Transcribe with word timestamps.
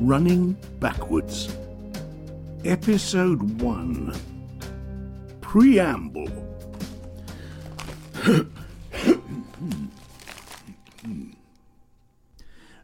Running 0.00 0.58
Backwards. 0.78 1.56
Episode 2.66 3.62
1 3.62 4.14
Preamble. 5.40 6.28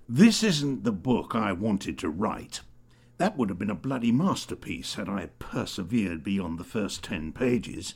this 0.08 0.42
isn't 0.42 0.84
the 0.84 0.92
book 0.92 1.34
I 1.34 1.52
wanted 1.52 1.98
to 1.98 2.08
write. 2.08 2.62
That 3.18 3.36
would 3.36 3.50
have 3.50 3.58
been 3.58 3.68
a 3.68 3.74
bloody 3.74 4.10
masterpiece 4.10 4.94
had 4.94 5.10
I 5.10 5.26
persevered 5.38 6.24
beyond 6.24 6.58
the 6.58 6.64
first 6.64 7.04
ten 7.04 7.30
pages. 7.32 7.94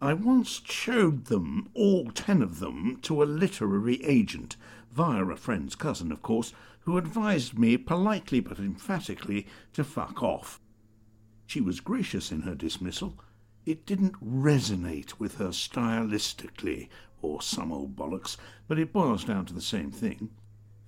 I 0.00 0.14
once 0.14 0.62
showed 0.64 1.24
them, 1.24 1.70
all 1.74 2.12
ten 2.12 2.40
of 2.42 2.60
them, 2.60 3.00
to 3.02 3.20
a 3.20 3.24
literary 3.24 4.00
agent, 4.04 4.54
via 4.92 5.24
a 5.24 5.36
friend's 5.36 5.74
cousin, 5.74 6.12
of 6.12 6.22
course, 6.22 6.52
who 6.88 6.96
advised 6.96 7.58
me 7.58 7.76
politely 7.76 8.40
but 8.40 8.58
emphatically 8.58 9.46
to 9.74 9.84
fuck 9.84 10.22
off. 10.22 10.58
She 11.44 11.60
was 11.60 11.80
gracious 11.80 12.32
in 12.32 12.40
her 12.40 12.54
dismissal. 12.54 13.20
It 13.66 13.84
didn't 13.84 14.14
resonate 14.24 15.18
with 15.18 15.36
her 15.36 15.48
stylistically, 15.48 16.88
or 17.20 17.42
some 17.42 17.74
old 17.74 17.94
bollocks, 17.94 18.38
but 18.66 18.78
it 18.78 18.90
boils 18.90 19.22
down 19.22 19.44
to 19.44 19.52
the 19.52 19.60
same 19.60 19.90
thing. 19.90 20.30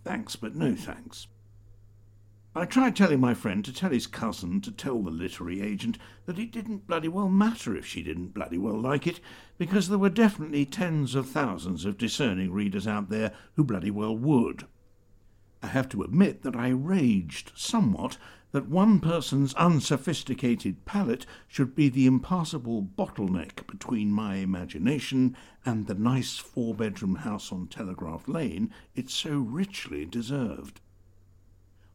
Thanks, 0.03 0.37
but 0.37 0.57
no 0.57 0.75
thanks. 0.75 1.27
I 2.55 2.65
tried 2.65 2.97
telling 2.97 3.21
my 3.21 3.35
friend 3.35 3.63
to 3.67 3.73
tell 3.73 3.91
his 3.91 4.07
cousin 4.07 4.63
to 4.63 4.73
tell 4.73 5.03
the 5.03 5.11
literary 5.11 5.61
agent 5.61 5.99
that 6.25 6.39
it 6.39 6.51
didn't 6.51 6.87
bloody 6.87 7.09
well 7.09 7.29
matter 7.29 7.77
if 7.77 7.85
she 7.85 8.03
didn't 8.03 8.33
bloody 8.33 8.57
well 8.57 8.81
like 8.81 9.07
it, 9.07 9.21
because 9.59 9.91
there 9.91 9.99
were 9.99 10.09
definitely 10.09 10.65
tens 10.65 11.15
of 11.15 11.29
thousands 11.29 11.85
of 11.85 11.99
discerning 11.99 12.53
readers 12.53 12.87
out 12.87 13.11
there 13.11 13.33
who 13.57 13.65
bloody 13.65 13.91
well 13.91 14.17
would. 14.17 14.65
I 15.63 15.67
have 15.67 15.89
to 15.91 16.03
admit 16.03 16.43
that 16.43 16.57
I 16.57 16.69
raged 16.69 17.53
somewhat 17.55 18.17
that 18.53 18.69
one 18.69 18.99
person's 18.99 19.55
unsophisticated 19.55 20.85
palate 20.85 21.27
should 21.47 21.75
be 21.75 21.89
the 21.89 22.07
impassable 22.07 22.83
bottleneck 22.83 23.67
between 23.67 24.11
my 24.11 24.37
imagination 24.37 25.37
and 25.65 25.87
the 25.87 25.95
nice 25.95 26.39
four 26.39 26.75
bedroom 26.75 27.17
house 27.17 27.53
on 27.53 27.69
Telegraph 27.69 28.27
Lane 28.27 28.71
it 28.95 29.11
so 29.11 29.39
richly 29.39 30.05
deserved. 30.05 30.81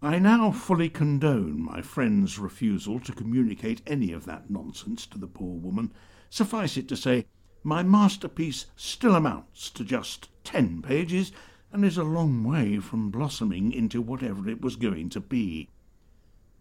I 0.01 0.19
now 0.19 0.51
fully 0.51 0.89
condone 0.89 1.61
my 1.61 1.81
friend's 1.81 2.37
refusal 2.37 2.99
to 2.99 3.11
communicate 3.11 3.81
any 3.87 4.11
of 4.11 4.25
that 4.25 4.49
nonsense 4.49 5.05
to 5.07 5.17
the 5.17 5.27
poor 5.27 5.57
woman. 5.57 5.91
Suffice 6.29 6.77
it 6.77 6.87
to 6.89 6.95
say, 6.95 7.25
my 7.63 7.81
masterpiece 7.81 8.67
still 8.75 9.15
amounts 9.15 9.71
to 9.71 9.83
just 9.83 10.29
ten 10.43 10.81
pages, 10.83 11.31
and 11.75 11.83
is 11.83 11.97
a 11.97 12.03
long 12.05 12.41
way 12.45 12.79
from 12.79 13.09
blossoming 13.09 13.73
into 13.73 14.01
whatever 14.01 14.47
it 14.47 14.61
was 14.61 14.77
going 14.77 15.09
to 15.09 15.19
be. 15.19 15.67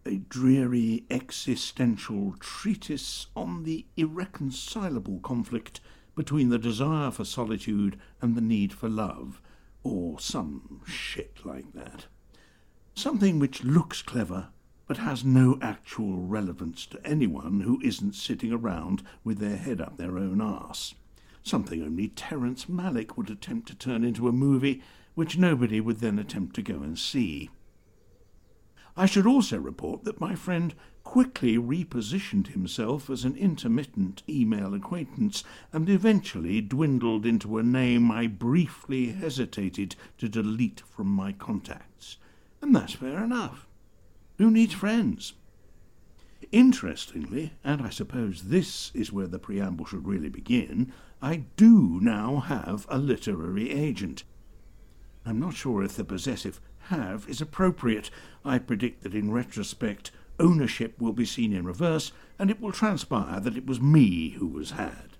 A 0.05 0.17
dreary 0.17 1.05
existential 1.09 2.35
treatise 2.41 3.27
on 3.33 3.63
the 3.63 3.85
irreconcilable 3.95 5.21
conflict 5.21 5.79
between 6.17 6.49
the 6.49 6.59
desire 6.59 7.11
for 7.11 7.23
solitude 7.23 7.97
and 8.21 8.35
the 8.35 8.41
need 8.41 8.73
for 8.73 8.89
love, 8.89 9.41
or 9.85 10.19
some 10.19 10.81
shit 10.85 11.37
like 11.45 11.71
that. 11.71 12.07
Something 12.93 13.39
which 13.39 13.63
looks 13.63 14.01
clever 14.01 14.49
but 14.85 14.97
has 14.97 15.23
no 15.23 15.57
actual 15.61 16.17
relevance 16.17 16.85
to 16.87 17.07
anyone 17.07 17.61
who 17.61 17.79
isn't 17.81 18.15
sitting 18.15 18.51
around 18.51 19.01
with 19.23 19.39
their 19.39 19.55
head 19.55 19.79
up 19.79 19.95
their 19.95 20.17
own 20.17 20.41
arse. 20.41 20.93
Something 21.41 21.81
only 21.81 22.09
Terrence 22.09 22.65
Malick 22.65 23.15
would 23.15 23.29
attempt 23.29 23.69
to 23.69 23.75
turn 23.75 24.03
into 24.03 24.27
a 24.27 24.33
movie 24.33 24.83
which 25.15 25.37
nobody 25.37 25.81
would 25.81 25.99
then 25.99 26.19
attempt 26.19 26.55
to 26.55 26.61
go 26.61 26.75
and 26.75 26.99
see. 26.99 27.49
I 28.97 29.05
should 29.05 29.27
also 29.27 29.57
report 29.57 30.05
that 30.05 30.21
my 30.21 30.35
friend 30.35 30.73
quickly 31.03 31.57
repositioned 31.57 32.47
himself 32.47 33.09
as 33.09 33.25
an 33.25 33.35
intermittent 33.35 34.23
email 34.27 34.73
acquaintance 34.73 35.43
and 35.73 35.89
eventually 35.89 36.61
dwindled 36.61 37.25
into 37.25 37.57
a 37.57 37.63
name 37.63 38.09
I 38.09 38.27
briefly 38.27 39.11
hesitated 39.11 39.95
to 40.17 40.29
delete 40.29 40.81
from 40.81 41.07
my 41.07 41.33
contacts. 41.33 42.17
And 42.61 42.75
that's 42.75 42.93
fair 42.93 43.23
enough. 43.23 43.67
Who 44.37 44.49
needs 44.49 44.73
friends? 44.73 45.33
Interestingly, 46.51 47.53
and 47.63 47.81
I 47.81 47.89
suppose 47.89 48.43
this 48.43 48.91
is 48.93 49.11
where 49.11 49.27
the 49.27 49.39
preamble 49.39 49.85
should 49.85 50.07
really 50.07 50.29
begin, 50.29 50.93
I 51.21 51.43
do 51.57 51.99
now 52.01 52.37
have 52.37 52.85
a 52.89 52.97
literary 52.97 53.71
agent. 53.71 54.23
I'm 55.25 55.39
not 55.39 55.55
sure 55.55 55.83
if 55.83 55.95
the 55.95 56.03
possessive 56.03 56.61
have 56.89 57.27
is 57.27 57.41
appropriate. 57.41 58.11
I 58.43 58.59
predict 58.59 59.01
that 59.03 59.15
in 59.15 59.31
retrospect, 59.31 60.11
ownership 60.39 60.99
will 60.99 61.13
be 61.13 61.25
seen 61.25 61.51
in 61.51 61.65
reverse, 61.65 62.11
and 62.37 62.51
it 62.51 62.61
will 62.61 62.71
transpire 62.71 63.39
that 63.39 63.57
it 63.57 63.65
was 63.65 63.81
me 63.81 64.29
who 64.31 64.47
was 64.47 64.71
had. 64.71 65.17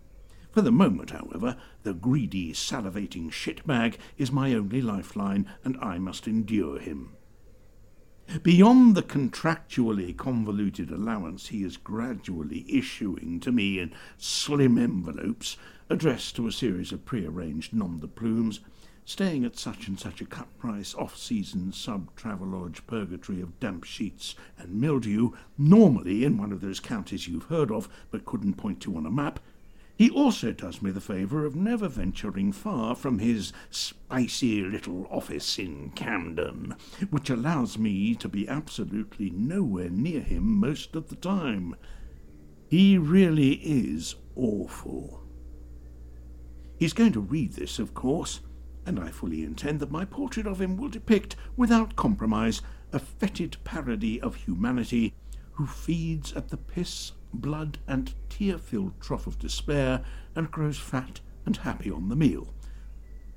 For 0.52 0.62
the 0.62 0.72
moment, 0.72 1.12
however, 1.12 1.58
the 1.84 1.94
greedy, 1.94 2.54
salivating 2.54 3.32
shitbag 3.32 3.98
is 4.18 4.32
my 4.32 4.54
only 4.54 4.82
lifeline, 4.82 5.48
and 5.64 5.76
I 5.82 5.98
must 5.98 6.28
endure 6.28 6.80
him. 6.80 7.14
Beyond 8.42 8.96
the 8.96 9.04
contractually 9.04 10.16
convoluted 10.16 10.92
allowance 10.92 11.48
he 11.48 11.64
is 11.64 11.78
gradually 11.78 12.66
issuing 12.68 13.40
to 13.42 13.52
me 13.52 13.80
in 13.80 13.94
slim 14.18 14.78
envelopes 14.78 15.58
addressed 15.90 16.36
to 16.38 16.48
a 16.48 16.52
series 16.52 16.92
of 16.92 17.06
prearranged 17.06 17.74
nom 17.74 18.00
de 18.00 18.08
plumes, 18.08 18.62
staying 19.06 19.46
at 19.46 19.58
such 19.58 19.88
and 19.88 20.00
such 20.00 20.20
a 20.20 20.26
cut 20.26 20.48
price 20.58 20.96
off 20.96 21.16
season 21.16 21.72
sub 21.72 22.14
travelodge 22.16 22.86
purgatory 22.88 23.40
of 23.40 23.60
damp 23.60 23.84
sheets 23.84 24.36
and 24.58 24.82
mildew, 24.82 25.32
normally 25.58 26.26
in 26.26 26.38
one 26.38 26.52
of 26.52 26.60
those 26.60 26.80
counties 26.80 27.28
you've 27.28 27.46
heard 27.46 27.72
of 27.72 27.88
but 28.12 28.26
couldn't 28.26 28.56
point 28.56 28.82
to 28.82 28.98
on 28.98 29.06
a 29.06 29.12
map, 29.12 29.40
he 29.98 30.10
also 30.10 30.52
does 30.52 30.82
me 30.82 30.92
the 30.92 31.00
favour 31.00 31.46
of 31.46 31.56
never 31.56 31.88
venturing 31.88 32.52
far 32.52 32.96
from 32.96 33.20
his 33.20 33.54
spicy 33.70 34.62
little 34.62 35.08
office 35.10 35.58
in 35.58 35.92
Camden, 35.92 36.76
which 37.12 37.30
allows 37.30 37.78
me 37.78 38.14
to 38.16 38.28
be 38.28 38.48
absolutely 38.50 39.30
nowhere 39.30 39.90
near 39.90 40.20
him 40.20 40.60
most 40.60 40.96
of 40.96 41.08
the 41.08 41.16
time. 41.16 41.76
He 42.68 42.98
really 42.98 43.54
is 43.64 44.16
awful. 44.36 45.22
He's 46.78 46.92
going 46.92 47.14
to 47.14 47.22
read 47.22 47.54
this, 47.54 47.80
of 47.80 47.94
course, 47.94 48.42
and 48.86 49.00
I 49.00 49.10
fully 49.10 49.44
intend 49.44 49.80
that 49.80 49.92
my 49.92 50.06
portrait 50.06 50.48
of 50.48 50.62
him 50.62 50.78
will 50.78 50.90
depict, 50.90 51.36
without 51.58 51.96
compromise, 51.96 52.62
a 52.94 53.00
fetid 53.00 53.58
parody 53.64 54.22
of 54.22 54.36
humanity 54.36 55.14
who 55.54 55.66
feeds 55.66 56.34
at 56.34 56.50
the 56.50 56.58
piss 56.58 57.14
blood 57.34 57.80
and 57.88 58.14
tear 58.30 58.58
filled 58.58 59.00
trough 59.02 59.28
of 59.28 59.40
despair 59.40 60.04
and 60.36 60.52
grows 60.52 60.78
fat 60.78 61.20
and 61.46 61.58
happy 61.58 61.92
on 61.92 62.10
the 62.10 62.16
meal. 62.16 62.54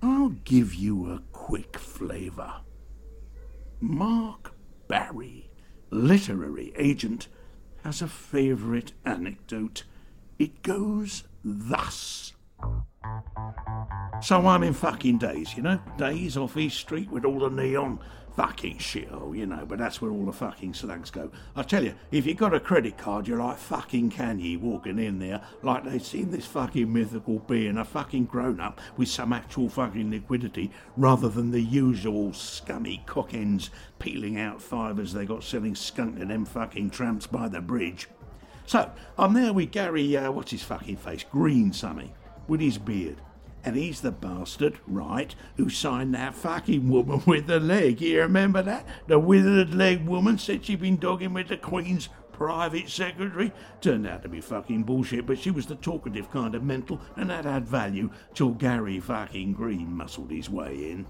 I'll 0.03 0.31
give 0.45 0.75
you 0.75 1.11
a 1.11 1.23
quick 1.33 1.79
flavour. 1.79 2.61
Mark 3.81 4.55
Barry, 4.87 5.51
literary 5.91 6.73
agent, 6.77 7.29
has 7.85 8.03
a 8.03 8.09
favourite 8.09 8.93
anecdote. 9.05 9.85
It 10.39 10.63
goes 10.63 11.25
thus. 11.45 12.33
So 14.21 14.47
I'm 14.47 14.65
in 14.65 14.75
fucking 14.75 15.19
days, 15.19 15.57
you 15.57 15.63
know? 15.63 15.81
Days 15.97 16.37
off 16.37 16.57
East 16.57 16.79
Street 16.79 17.11
with 17.11 17.25
all 17.25 17.39
the 17.39 17.51
neon 17.51 18.01
fucking 18.39 18.79
shithole, 18.79 19.37
you 19.37 19.47
know, 19.47 19.67
but 19.67 19.79
that's 19.79 20.01
where 20.01 20.13
all 20.13 20.25
the 20.25 20.33
fucking 20.33 20.73
slugs 20.73 21.11
go. 21.11 21.29
I 21.57 21.65
tell 21.65 21.85
you, 21.85 21.95
if 22.13 22.25
you 22.25 22.35
got 22.35 22.55
a 22.55 22.61
credit 22.61 22.97
card, 22.97 23.27
you're 23.27 23.39
like 23.39 23.59
fucking 23.59 24.13
Kanye 24.13 24.61
walking 24.61 25.01
in 25.01 25.19
there 25.19 25.41
like 25.63 25.85
they've 25.85 26.05
seen 26.05 26.31
this 26.31 26.47
fucking 26.47 26.93
mythical 26.93 27.41
being 27.41 27.79
a 27.79 27.85
fucking 27.85 28.27
grown 28.27 28.61
up 28.61 28.81
with 28.97 29.09
some 29.09 29.33
actual 29.33 29.69
fucking 29.69 30.11
liquidity 30.11 30.71
rather 30.97 31.29
than 31.29 31.51
the 31.51 31.61
usual 31.61 32.33
scummy 32.33 33.03
cockends 33.07 33.71
peeling 33.99 34.39
out 34.39 34.63
fivers 34.63 35.13
they 35.13 35.27
got 35.27 35.43
selling 35.43 35.75
skunk 35.75 36.21
to 36.21 36.25
them 36.25 36.45
fucking 36.45 36.91
tramps 36.91 37.27
by 37.27 37.49
the 37.49 37.61
bridge. 37.61 38.09
So, 38.67 38.89
I'm 39.19 39.33
there 39.33 39.53
with 39.53 39.73
Gary, 39.73 40.17
uh, 40.17 40.31
what's 40.31 40.53
his 40.53 40.63
fucking 40.63 40.99
face, 40.99 41.25
Green 41.25 41.73
Something, 41.73 42.13
with 42.49 42.61
his 42.61 42.79
beard 42.79 43.21
and 43.65 43.77
he's 43.77 44.01
the 44.01 44.11
bastard, 44.11 44.79
right, 44.87 45.35
who 45.57 45.69
signed 45.69 46.15
that 46.15 46.35
fucking 46.35 46.89
woman 46.89 47.23
with 47.27 47.47
the 47.47 47.61
leg. 47.61 48.01
You 48.01 48.23
remember 48.23 48.63
that? 48.63 48.87
The 49.07 49.19
withered 49.19 49.75
leg 49.75 50.07
woman 50.07 50.39
said 50.39 50.65
she'd 50.65 50.81
been 50.81 50.97
dogging 50.97 51.35
with 51.35 51.49
the 51.49 51.57
Queen's 51.57 52.09
private 52.33 52.89
secretary. 52.89 53.53
Turned 53.81 54.07
out 54.07 54.23
to 54.23 54.29
be 54.29 54.41
fucking 54.41 54.85
bullshit, 54.85 55.27
but 55.27 55.39
she 55.39 55.51
was 55.51 55.67
the 55.67 55.75
talkative 55.75 56.31
kind 56.31 56.55
of 56.55 56.63
mental, 56.63 57.01
and 57.17 57.29
that 57.31 57.45
had 57.45 57.67
value 57.67 58.11
till 58.33 58.51
Gary 58.51 59.01
fucking 59.01 59.53
Green 59.55 59.93
muscled 59.93 60.31
his 60.31 60.49
way 60.49 60.93
in. 60.93 61.07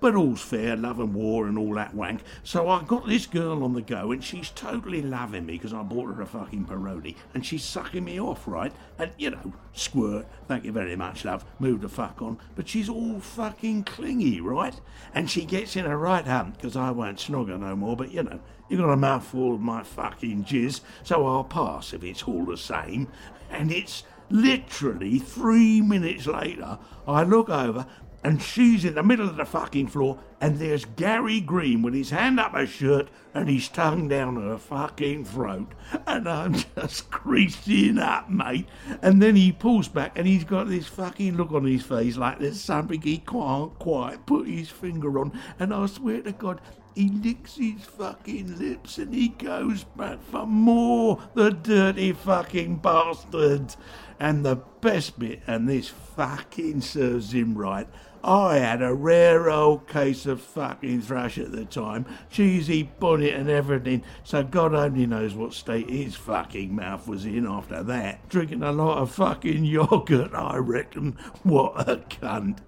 But 0.00 0.14
all's 0.14 0.40
fair, 0.40 0.76
love 0.76 0.98
and 0.98 1.14
war 1.14 1.46
and 1.46 1.58
all 1.58 1.74
that 1.74 1.94
wank. 1.94 2.22
So 2.42 2.68
I 2.68 2.82
got 2.82 3.06
this 3.06 3.26
girl 3.26 3.62
on 3.62 3.74
the 3.74 3.82
go 3.82 4.12
and 4.12 4.24
she's 4.24 4.50
totally 4.50 5.02
loving 5.02 5.44
me 5.44 5.54
because 5.54 5.74
I 5.74 5.82
bought 5.82 6.14
her 6.14 6.22
a 6.22 6.26
fucking 6.26 6.64
parody 6.64 7.16
and 7.34 7.44
she's 7.44 7.62
sucking 7.62 8.04
me 8.04 8.18
off, 8.18 8.48
right? 8.48 8.72
And, 8.98 9.12
you 9.18 9.30
know, 9.30 9.52
squirt, 9.74 10.26
thank 10.48 10.64
you 10.64 10.72
very 10.72 10.96
much, 10.96 11.24
love, 11.26 11.44
move 11.58 11.82
the 11.82 11.88
fuck 11.88 12.22
on. 12.22 12.38
But 12.56 12.66
she's 12.66 12.88
all 12.88 13.20
fucking 13.20 13.84
clingy, 13.84 14.40
right? 14.40 14.80
And 15.14 15.30
she 15.30 15.44
gets 15.44 15.76
in 15.76 15.84
a 15.84 15.96
right 15.96 16.26
hunt 16.26 16.54
because 16.54 16.76
I 16.76 16.90
won't 16.90 17.18
snog 17.18 17.48
her 17.48 17.58
no 17.58 17.76
more, 17.76 17.96
but, 17.96 18.10
you 18.10 18.22
know, 18.22 18.40
you 18.70 18.78
got 18.78 18.90
a 18.90 18.96
mouthful 18.96 19.54
of 19.54 19.60
my 19.60 19.82
fucking 19.82 20.44
jizz, 20.44 20.80
so 21.02 21.26
I'll 21.26 21.44
pass 21.44 21.92
if 21.92 22.04
it's 22.04 22.22
all 22.22 22.46
the 22.46 22.56
same. 22.56 23.08
And 23.50 23.70
it's 23.72 24.04
literally 24.30 25.18
three 25.18 25.80
minutes 25.80 26.26
later, 26.26 26.78
I 27.06 27.24
look 27.24 27.50
over 27.50 27.84
and 28.22 28.42
she's 28.42 28.84
in 28.84 28.94
the 28.94 29.02
middle 29.02 29.28
of 29.28 29.36
the 29.36 29.44
fucking 29.44 29.88
floor, 29.88 30.18
and 30.40 30.58
there's 30.58 30.84
Gary 30.84 31.40
Green 31.40 31.82
with 31.82 31.94
his 31.94 32.10
hand 32.10 32.38
up 32.38 32.52
her 32.52 32.66
shirt 32.66 33.08
and 33.34 33.48
his 33.48 33.68
tongue 33.68 34.08
down 34.08 34.36
her 34.36 34.58
fucking 34.58 35.24
throat. 35.24 35.72
And 36.06 36.28
I'm 36.28 36.54
just 36.76 37.10
creasing 37.10 37.98
up, 37.98 38.28
mate. 38.28 38.66
And 39.02 39.22
then 39.22 39.36
he 39.36 39.52
pulls 39.52 39.88
back 39.88 40.18
and 40.18 40.26
he's 40.26 40.44
got 40.44 40.68
this 40.68 40.86
fucking 40.86 41.36
look 41.36 41.52
on 41.52 41.64
his 41.64 41.82
face 41.82 42.16
like 42.16 42.38
there's 42.38 42.60
something 42.60 43.00
he 43.00 43.18
can't 43.18 43.78
quite 43.78 44.26
put 44.26 44.48
his 44.48 44.70
finger 44.70 45.18
on. 45.18 45.38
And 45.58 45.72
I 45.72 45.86
swear 45.86 46.22
to 46.22 46.32
God, 46.32 46.60
he 46.94 47.08
licks 47.08 47.56
his 47.56 47.82
fucking 47.84 48.58
lips 48.58 48.98
and 48.98 49.14
he 49.14 49.28
goes 49.28 49.84
back 49.84 50.22
for 50.22 50.46
more, 50.46 51.20
the 51.34 51.50
dirty 51.50 52.12
fucking 52.12 52.76
bastard. 52.76 53.74
And 54.18 54.44
the 54.44 54.56
best 54.56 55.18
bit, 55.18 55.40
and 55.46 55.66
this 55.66 55.88
fucking 55.88 56.82
serves 56.82 57.32
him 57.32 57.56
right, 57.56 57.88
I 58.22 58.58
had 58.58 58.82
a 58.82 58.94
rare 58.94 59.48
old 59.50 59.88
case 59.88 60.26
of 60.26 60.42
fucking 60.42 61.02
thrush 61.02 61.38
at 61.38 61.52
the 61.52 61.64
time, 61.64 62.06
cheesy 62.30 62.82
bonnet 62.82 63.34
and 63.34 63.48
everything, 63.48 64.04
so 64.24 64.42
God 64.42 64.74
only 64.74 65.06
knows 65.06 65.34
what 65.34 65.54
state 65.54 65.88
his 65.88 66.16
fucking 66.16 66.74
mouth 66.74 67.08
was 67.08 67.24
in 67.24 67.46
after 67.46 67.82
that. 67.82 68.28
Drinking 68.28 68.62
a 68.62 68.72
lot 68.72 68.98
of 68.98 69.10
fucking 69.12 69.64
yogurt, 69.64 70.34
I 70.34 70.56
reckon. 70.56 71.12
What 71.42 71.88
a 71.88 71.96
cunt. 71.96 72.58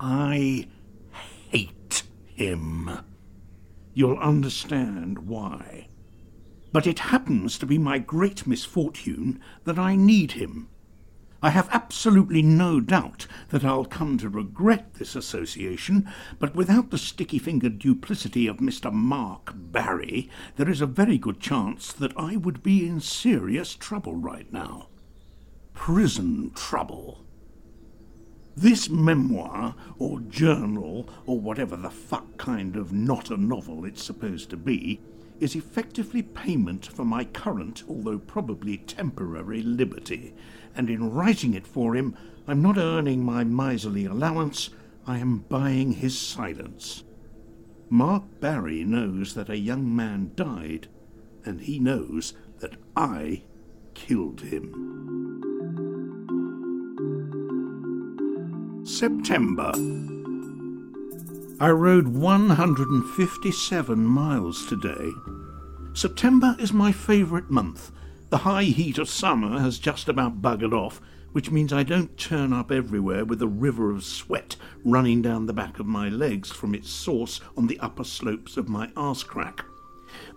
I 0.00 0.66
hate 1.50 2.02
him. 2.24 2.90
You'll 3.94 4.18
understand 4.18 5.20
why. 5.20 5.88
But 6.72 6.86
it 6.86 6.98
happens 6.98 7.58
to 7.58 7.66
be 7.66 7.78
my 7.78 7.98
great 7.98 8.46
misfortune 8.46 9.40
that 9.64 9.78
I 9.78 9.96
need 9.96 10.32
him. 10.32 10.68
I 11.42 11.50
have 11.50 11.68
absolutely 11.70 12.40
no 12.40 12.80
doubt 12.80 13.26
that 13.50 13.64
I'll 13.64 13.84
come 13.84 14.16
to 14.18 14.28
regret 14.28 14.94
this 14.94 15.14
association, 15.14 16.08
but 16.38 16.54
without 16.54 16.90
the 16.90 16.98
sticky 16.98 17.38
fingered 17.38 17.78
duplicity 17.78 18.46
of 18.46 18.56
Mr. 18.56 18.90
Mark 18.90 19.52
Barry, 19.54 20.30
there 20.56 20.68
is 20.68 20.80
a 20.80 20.86
very 20.86 21.18
good 21.18 21.38
chance 21.38 21.92
that 21.92 22.16
I 22.16 22.36
would 22.36 22.62
be 22.62 22.86
in 22.86 23.00
serious 23.00 23.74
trouble 23.74 24.14
right 24.14 24.50
now. 24.50 24.88
Prison 25.74 26.52
trouble. 26.54 27.22
This 28.56 28.88
memoir, 28.88 29.74
or 29.98 30.20
journal, 30.20 31.10
or 31.26 31.38
whatever 31.38 31.76
the 31.76 31.90
fuck 31.90 32.38
kind 32.38 32.74
of 32.76 32.90
not 32.90 33.30
a 33.30 33.36
novel 33.36 33.84
it's 33.84 34.02
supposed 34.02 34.48
to 34.50 34.56
be, 34.56 35.00
is 35.38 35.54
effectively 35.54 36.22
payment 36.22 36.86
for 36.86 37.04
my 37.04 37.24
current, 37.24 37.82
although 37.86 38.18
probably 38.18 38.78
temporary, 38.78 39.60
liberty, 39.60 40.32
and 40.76 40.90
in 40.90 41.10
writing 41.10 41.54
it 41.54 41.66
for 41.66 41.96
him, 41.96 42.16
I'm 42.46 42.62
not 42.62 42.78
earning 42.78 43.24
my 43.24 43.44
miserly 43.44 44.04
allowance, 44.04 44.70
I 45.06 45.18
am 45.18 45.38
buying 45.48 45.92
his 45.92 46.18
silence. 46.18 47.04
Mark 47.88 48.24
Barry 48.40 48.84
knows 48.84 49.34
that 49.34 49.48
a 49.48 49.58
young 49.58 49.94
man 49.94 50.32
died, 50.34 50.88
and 51.44 51.60
he 51.60 51.78
knows 51.78 52.34
that 52.58 52.76
I 52.96 53.42
killed 53.94 54.40
him. 54.40 54.96
September. 58.84 59.72
I 61.58 61.70
rode 61.70 62.08
157 62.08 64.04
miles 64.04 64.66
today. 64.66 65.10
September 65.94 66.54
is 66.58 66.72
my 66.72 66.92
favourite 66.92 67.50
month. 67.50 67.90
The 68.28 68.38
high 68.38 68.64
heat 68.64 68.98
of 68.98 69.08
summer 69.08 69.60
has 69.60 69.78
just 69.78 70.08
about 70.08 70.42
buggered 70.42 70.72
off, 70.72 71.00
which 71.30 71.52
means 71.52 71.72
I 71.72 71.84
don't 71.84 72.18
turn 72.18 72.52
up 72.52 72.72
everywhere 72.72 73.24
with 73.24 73.40
a 73.40 73.46
river 73.46 73.92
of 73.92 74.02
sweat 74.02 74.56
running 74.84 75.22
down 75.22 75.46
the 75.46 75.52
back 75.52 75.78
of 75.78 75.86
my 75.86 76.08
legs 76.08 76.50
from 76.50 76.74
its 76.74 76.90
source 76.90 77.40
on 77.56 77.68
the 77.68 77.78
upper 77.78 78.02
slopes 78.02 78.56
of 78.56 78.68
my 78.68 78.90
arse 78.96 79.22
crack. 79.22 79.64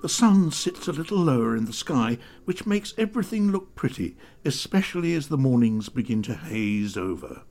The 0.04 0.10
sun 0.10 0.52
sits 0.52 0.88
a 0.88 0.92
little 0.92 1.18
lower 1.18 1.56
in 1.56 1.66
the 1.66 1.74
sky, 1.74 2.20
which 2.46 2.68
makes 2.68 2.94
everything 2.96 3.52
look 3.52 3.76
pretty, 3.76 4.18
especially 4.46 5.16
as 5.16 5.28
the 5.28 5.38
mornings 5.38 5.90
begin 5.90 6.22
to 6.24 6.36
haze 6.36 6.96
over. 6.96 7.42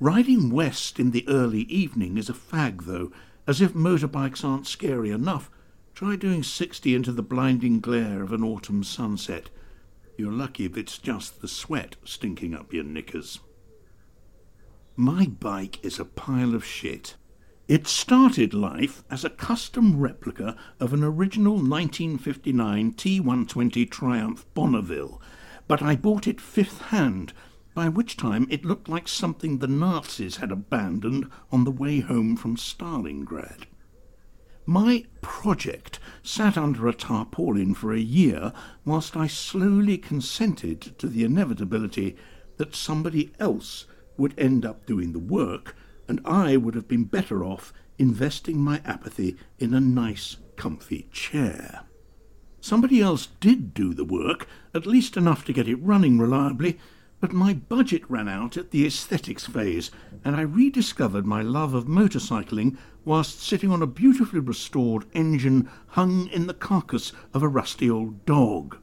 Riding 0.00 0.50
west 0.50 0.98
in 0.98 1.10
the 1.10 1.28
early 1.28 1.62
evening 1.62 2.16
is 2.16 2.30
a 2.30 2.34
fag, 2.34 2.84
though, 2.84 3.12
as 3.46 3.60
if 3.60 3.74
motorbikes 3.74 4.42
aren't 4.42 4.66
scary 4.66 5.10
enough. 5.10 5.50
Try 5.98 6.14
doing 6.14 6.44
60 6.44 6.94
into 6.94 7.10
the 7.10 7.24
blinding 7.24 7.80
glare 7.80 8.22
of 8.22 8.32
an 8.32 8.44
autumn 8.44 8.84
sunset. 8.84 9.50
You're 10.16 10.30
lucky 10.30 10.64
if 10.64 10.76
it's 10.76 10.96
just 10.96 11.40
the 11.40 11.48
sweat 11.48 11.96
stinking 12.04 12.54
up 12.54 12.72
your 12.72 12.84
knickers. 12.84 13.40
My 14.94 15.26
bike 15.26 15.84
is 15.84 15.98
a 15.98 16.04
pile 16.04 16.54
of 16.54 16.64
shit. 16.64 17.16
It 17.66 17.88
started 17.88 18.54
life 18.54 19.02
as 19.10 19.24
a 19.24 19.28
custom 19.28 19.98
replica 19.98 20.56
of 20.78 20.92
an 20.92 21.02
original 21.02 21.54
1959 21.54 22.92
T120 22.92 23.90
Triumph 23.90 24.46
Bonneville, 24.54 25.20
but 25.66 25.82
I 25.82 25.96
bought 25.96 26.28
it 26.28 26.40
fifth 26.40 26.80
hand 26.80 27.32
by 27.74 27.88
which 27.88 28.16
time 28.16 28.46
it 28.48 28.64
looked 28.64 28.88
like 28.88 29.08
something 29.08 29.58
the 29.58 29.66
Nazis 29.66 30.36
had 30.36 30.52
abandoned 30.52 31.28
on 31.50 31.64
the 31.64 31.72
way 31.72 31.98
home 31.98 32.36
from 32.36 32.54
Stalingrad. 32.54 33.66
My 34.68 35.06
project 35.22 35.98
sat 36.22 36.58
under 36.58 36.86
a 36.86 36.92
tarpaulin 36.92 37.72
for 37.72 37.94
a 37.94 37.98
year 37.98 38.52
whilst 38.84 39.16
I 39.16 39.26
slowly 39.26 39.96
consented 39.96 40.98
to 40.98 41.06
the 41.08 41.24
inevitability 41.24 42.16
that 42.58 42.74
somebody 42.74 43.32
else 43.40 43.86
would 44.18 44.34
end 44.36 44.66
up 44.66 44.84
doing 44.84 45.12
the 45.12 45.18
work, 45.18 45.74
and 46.06 46.20
I 46.22 46.58
would 46.58 46.74
have 46.74 46.86
been 46.86 47.04
better 47.04 47.42
off 47.42 47.72
investing 47.96 48.58
my 48.58 48.82
apathy 48.84 49.38
in 49.58 49.72
a 49.72 49.80
nice, 49.80 50.36
comfy 50.56 51.08
chair. 51.12 51.84
Somebody 52.60 53.00
else 53.00 53.28
did 53.40 53.72
do 53.72 53.94
the 53.94 54.04
work, 54.04 54.46
at 54.74 54.84
least 54.84 55.16
enough 55.16 55.46
to 55.46 55.54
get 55.54 55.66
it 55.66 55.76
running 55.76 56.18
reliably, 56.18 56.78
but 57.20 57.32
my 57.32 57.54
budget 57.54 58.02
ran 58.08 58.28
out 58.28 58.58
at 58.58 58.70
the 58.70 58.86
aesthetics 58.86 59.46
phase, 59.46 59.90
and 60.24 60.36
I 60.36 60.42
rediscovered 60.42 61.24
my 61.24 61.40
love 61.40 61.72
of 61.72 61.86
motorcycling 61.86 62.76
whilst 63.08 63.40
sitting 63.40 63.72
on 63.72 63.80
a 63.80 63.86
beautifully 63.86 64.38
restored 64.38 65.06
engine 65.14 65.66
hung 65.86 66.28
in 66.28 66.46
the 66.46 66.52
carcass 66.52 67.10
of 67.32 67.42
a 67.42 67.48
rusty 67.48 67.88
old 67.88 68.26
dog. 68.26 68.76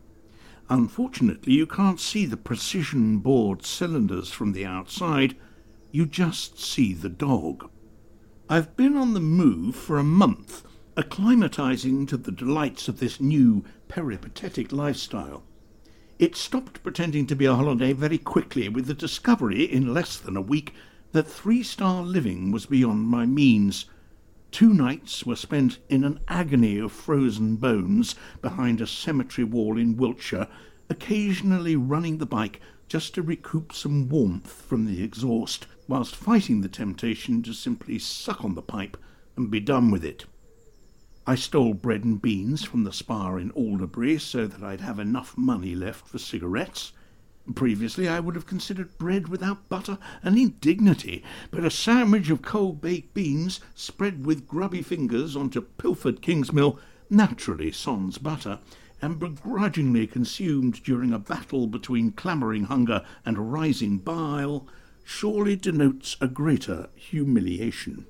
Unfortunately, 0.67 1.53
you 1.53 1.67
can't 1.67 1.99
see 1.99 2.25
the 2.25 2.35
precision 2.35 3.19
bored 3.19 3.63
cylinders 3.63 4.31
from 4.31 4.51
the 4.51 4.65
outside, 4.65 5.37
you 5.91 6.07
just 6.07 6.59
see 6.59 6.91
the 6.91 7.07
dog. 7.07 7.69
I've 8.49 8.75
been 8.75 8.97
on 8.97 9.13
the 9.13 9.19
move 9.19 9.75
for 9.75 9.99
a 9.99 10.03
month, 10.03 10.63
acclimatizing 10.97 12.07
to 12.07 12.17
the 12.17 12.31
delights 12.31 12.87
of 12.87 12.99
this 12.99 13.21
new 13.21 13.63
peripatetic 13.87 14.71
lifestyle. 14.71 15.43
It 16.17 16.35
stopped 16.35 16.81
pretending 16.81 17.27
to 17.27 17.35
be 17.35 17.45
a 17.45 17.53
holiday 17.53 17.93
very 17.93 18.17
quickly 18.17 18.69
with 18.69 18.87
the 18.87 18.95
discovery 18.95 19.65
in 19.65 19.93
less 19.93 20.17
than 20.17 20.35
a 20.35 20.41
week 20.41 20.73
that 21.11 21.27
three 21.27 21.61
star 21.61 22.01
living 22.01 22.51
was 22.51 22.65
beyond 22.65 23.07
my 23.07 23.27
means. 23.27 23.85
Two 24.55 24.73
nights 24.73 25.25
were 25.25 25.35
spent 25.35 25.79
in 25.89 26.05
an 26.05 26.21
agony 26.29 26.77
of 26.77 26.93
frozen 26.93 27.57
bones 27.57 28.15
behind 28.41 28.79
a 28.79 28.87
cemetery 28.87 29.43
wall 29.43 29.77
in 29.77 29.97
Wiltshire, 29.97 30.47
occasionally 30.89 31.75
running 31.75 32.19
the 32.19 32.25
bike 32.25 32.61
just 32.87 33.13
to 33.15 33.21
recoup 33.21 33.73
some 33.73 34.07
warmth 34.07 34.49
from 34.49 34.85
the 34.85 35.03
exhaust, 35.03 35.67
whilst 35.89 36.15
fighting 36.15 36.61
the 36.61 36.69
temptation 36.69 37.43
to 37.43 37.53
simply 37.53 37.99
suck 37.99 38.45
on 38.45 38.55
the 38.55 38.61
pipe 38.61 38.95
and 39.35 39.51
be 39.51 39.59
done 39.59 39.91
with 39.91 40.05
it. 40.05 40.23
I 41.27 41.35
stole 41.35 41.73
bread 41.73 42.05
and 42.05 42.21
beans 42.21 42.63
from 42.63 42.85
the 42.85 42.93
Spar 42.93 43.37
in 43.37 43.51
Alderbury 43.51 44.17
so 44.19 44.47
that 44.47 44.63
I'd 44.63 44.79
have 44.79 44.99
enough 44.99 45.37
money 45.37 45.75
left 45.75 46.07
for 46.07 46.17
cigarettes. 46.17 46.93
Previously, 47.53 48.07
I 48.07 48.19
would 48.19 48.33
have 48.33 48.47
considered 48.47 48.97
bread 48.97 49.27
without 49.27 49.69
butter 49.69 49.99
an 50.23 50.35
indignity, 50.35 51.23
but 51.51 51.63
a 51.63 51.69
sandwich 51.69 52.31
of 52.31 52.41
cold 52.41 52.81
baked 52.81 53.13
beans 53.13 53.59
spread 53.75 54.25
with 54.25 54.47
grubby 54.47 54.81
fingers 54.81 55.35
onto 55.35 55.61
pilfered 55.61 56.23
Kingsmill 56.23 56.79
naturally 57.09 57.71
sans 57.71 58.17
butter, 58.17 58.59
and 59.01 59.19
begrudgingly 59.19 60.07
consumed 60.07 60.81
during 60.83 61.13
a 61.13 61.19
battle 61.19 61.67
between 61.67 62.11
clamouring 62.11 62.63
hunger 62.63 63.03
and 63.23 63.51
rising 63.51 63.99
bile, 63.99 64.67
surely 65.03 65.55
denotes 65.55 66.17
a 66.19 66.27
greater 66.27 66.89
humiliation. 66.95 68.07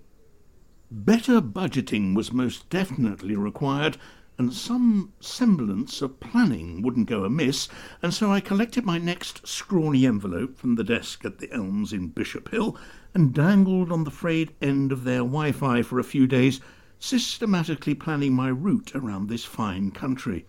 Better 0.89 1.41
budgeting 1.41 2.15
was 2.15 2.31
most 2.31 2.69
definitely 2.69 3.35
required, 3.35 3.97
and 4.37 4.53
some 4.53 5.13
semblance 5.19 6.01
of 6.01 6.19
planning 6.19 6.81
wouldn't 6.81 7.07
go 7.07 7.23
amiss, 7.23 7.69
and 8.01 8.13
so 8.13 8.31
I 8.31 8.41
collected 8.41 8.85
my 8.85 8.97
next 8.97 9.47
scrawny 9.47 10.05
envelope 10.05 10.57
from 10.57 10.75
the 10.75 10.83
desk 10.83 11.23
at 11.23 11.39
the 11.39 11.51
Elms 11.53 11.93
in 11.93 12.09
Bishop 12.09 12.49
Hill 12.49 12.77
and 13.13 13.33
dangled 13.33 13.91
on 13.91 14.03
the 14.03 14.11
frayed 14.11 14.53
end 14.61 14.91
of 14.91 15.05
their 15.05 15.19
Wi 15.19 15.53
Fi 15.53 15.81
for 15.81 15.99
a 15.99 16.03
few 16.03 16.27
days, 16.27 16.59
systematically 16.99 17.95
planning 17.95 18.33
my 18.33 18.49
route 18.49 18.93
around 18.93 19.29
this 19.29 19.45
fine 19.45 19.91
country. 19.91 20.45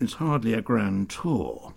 It's 0.00 0.14
hardly 0.14 0.54
a 0.54 0.62
grand 0.62 1.10
tour. 1.10 1.74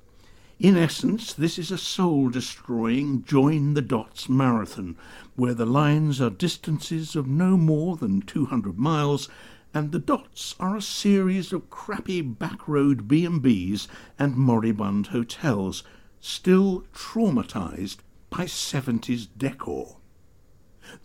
In 0.59 0.77
essence, 0.77 1.33
this 1.33 1.59
is 1.59 1.71
a 1.71 1.77
soul 1.77 2.29
destroying 2.29 3.25
join 3.25 3.73
the 3.73 3.81
dots 3.81 4.29
marathon, 4.29 4.95
where 5.35 5.53
the 5.53 5.65
lines 5.65 6.21
are 6.21 6.29
distances 6.29 7.17
of 7.17 7.27
no 7.27 7.57
more 7.57 7.97
than 7.97 8.21
200 8.21 8.77
miles 8.77 9.27
and 9.73 9.91
the 9.91 9.99
dots 9.99 10.55
are 10.59 10.75
a 10.75 10.81
series 10.81 11.51
of 11.51 11.69
crappy 11.69 12.21
back-road 12.21 13.07
B&Bs 13.07 13.87
and 14.19 14.35
moribund 14.35 15.07
hotels, 15.07 15.83
still 16.19 16.85
traumatized 16.93 17.97
by 18.29 18.45
70s 18.45 19.27
decor. 19.35 19.97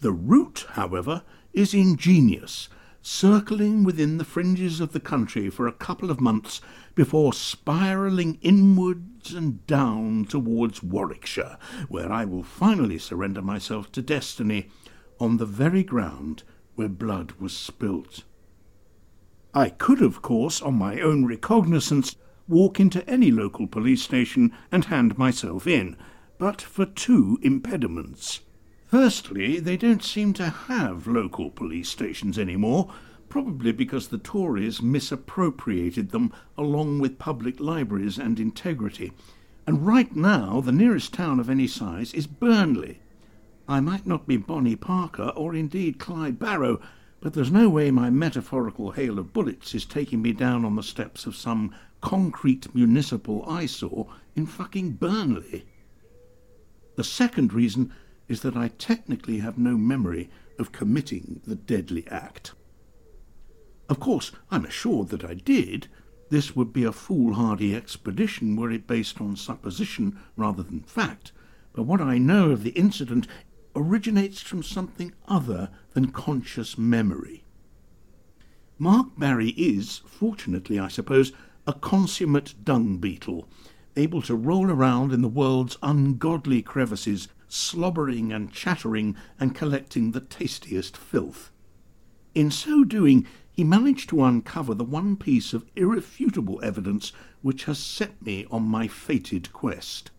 The 0.00 0.12
route, 0.12 0.66
however, 0.70 1.22
is 1.52 1.72
ingenious, 1.72 2.68
circling 3.00 3.84
within 3.84 4.18
the 4.18 4.24
fringes 4.24 4.80
of 4.80 4.92
the 4.92 5.00
country 5.00 5.48
for 5.48 5.66
a 5.66 5.72
couple 5.72 6.10
of 6.10 6.20
months 6.20 6.60
before 6.94 7.32
spiralling 7.32 8.38
inwards 8.42 9.32
and 9.32 9.66
down 9.66 10.26
towards 10.26 10.82
Warwickshire, 10.82 11.58
where 11.88 12.12
I 12.12 12.24
will 12.24 12.42
finally 12.42 12.98
surrender 12.98 13.40
myself 13.40 13.90
to 13.92 14.02
destiny 14.02 14.68
on 15.18 15.38
the 15.38 15.46
very 15.46 15.82
ground 15.82 16.42
where 16.74 16.88
blood 16.88 17.32
was 17.38 17.56
spilt. 17.56 18.24
I 19.54 19.70
could, 19.70 20.02
of 20.02 20.20
course, 20.22 20.60
on 20.60 20.74
my 20.74 21.00
own 21.00 21.24
recognizance, 21.24 22.16
walk 22.46 22.78
into 22.78 23.08
any 23.08 23.30
local 23.30 23.66
police 23.66 24.02
station 24.02 24.52
and 24.70 24.86
hand 24.86 25.16
myself 25.16 25.66
in, 25.66 25.96
but 26.38 26.60
for 26.60 26.84
two 26.86 27.38
impediments. 27.42 28.40
Firstly, 28.86 29.60
they 29.60 29.76
don't 29.76 30.02
seem 30.02 30.32
to 30.34 30.48
have 30.48 31.06
local 31.06 31.50
police 31.50 31.88
stations 31.88 32.38
anymore, 32.38 32.92
probably 33.28 33.72
because 33.72 34.08
the 34.08 34.18
Tories 34.18 34.80
misappropriated 34.80 36.10
them 36.10 36.32
along 36.56 36.98
with 36.98 37.18
public 37.18 37.60
libraries 37.60 38.18
and 38.18 38.40
integrity. 38.40 39.12
And 39.66 39.86
right 39.86 40.16
now, 40.16 40.62
the 40.62 40.72
nearest 40.72 41.12
town 41.12 41.38
of 41.38 41.50
any 41.50 41.66
size 41.66 42.14
is 42.14 42.26
Burnley. 42.26 43.00
I 43.68 43.80
might 43.80 44.06
not 44.06 44.26
be 44.26 44.38
Bonnie 44.38 44.76
Parker 44.76 45.32
or 45.36 45.54
indeed 45.54 45.98
Clyde 45.98 46.38
Barrow, 46.38 46.80
but 47.20 47.32
there's 47.32 47.50
no 47.50 47.68
way 47.68 47.90
my 47.90 48.10
metaphorical 48.10 48.92
hail 48.92 49.18
of 49.18 49.32
bullets 49.32 49.74
is 49.74 49.84
taking 49.84 50.22
me 50.22 50.32
down 50.32 50.64
on 50.64 50.76
the 50.76 50.82
steps 50.82 51.26
of 51.26 51.34
some 51.34 51.74
concrete 52.00 52.72
municipal 52.74 53.44
eyesore 53.48 54.08
in 54.36 54.46
fucking 54.46 54.92
Burnley. 54.92 55.64
The 56.96 57.04
second 57.04 57.52
reason 57.52 57.92
is 58.28 58.42
that 58.42 58.56
I 58.56 58.68
technically 58.68 59.38
have 59.38 59.58
no 59.58 59.76
memory 59.76 60.30
of 60.58 60.72
committing 60.72 61.40
the 61.46 61.54
deadly 61.54 62.06
act. 62.08 62.52
Of 63.88 64.00
course, 64.00 64.32
I'm 64.50 64.64
assured 64.64 65.08
that 65.08 65.24
I 65.24 65.34
did. 65.34 65.88
This 66.30 66.54
would 66.54 66.72
be 66.72 66.84
a 66.84 66.92
foolhardy 66.92 67.74
expedition 67.74 68.54
were 68.54 68.70
it 68.70 68.86
based 68.86 69.20
on 69.20 69.34
supposition 69.34 70.18
rather 70.36 70.62
than 70.62 70.80
fact. 70.80 71.32
But 71.72 71.84
what 71.84 72.00
I 72.00 72.18
know 72.18 72.50
of 72.50 72.64
the 72.64 72.70
incident 72.70 73.26
originates 73.74 74.40
from 74.40 74.62
something 74.62 75.12
other 75.26 75.70
than 75.92 76.12
conscious 76.12 76.78
memory. 76.78 77.44
Mark 78.78 79.08
Barry 79.18 79.50
is, 79.50 80.02
fortunately 80.06 80.78
I 80.78 80.88
suppose, 80.88 81.32
a 81.66 81.72
consummate 81.72 82.54
dung 82.64 82.98
beetle, 82.98 83.48
able 83.96 84.22
to 84.22 84.34
roll 84.34 84.70
around 84.70 85.12
in 85.12 85.20
the 85.20 85.28
world's 85.28 85.76
ungodly 85.82 86.62
crevices, 86.62 87.28
slobbering 87.48 88.32
and 88.32 88.52
chattering 88.52 89.16
and 89.40 89.54
collecting 89.54 90.12
the 90.12 90.20
tastiest 90.20 90.96
filth. 90.96 91.50
In 92.34 92.50
so 92.50 92.84
doing, 92.84 93.26
he 93.50 93.64
managed 93.64 94.08
to 94.10 94.22
uncover 94.22 94.74
the 94.74 94.84
one 94.84 95.16
piece 95.16 95.52
of 95.52 95.66
irrefutable 95.74 96.60
evidence 96.62 97.12
which 97.42 97.64
has 97.64 97.78
set 97.78 98.22
me 98.22 98.46
on 98.50 98.62
my 98.62 98.86
fated 98.86 99.52
quest. 99.52 100.12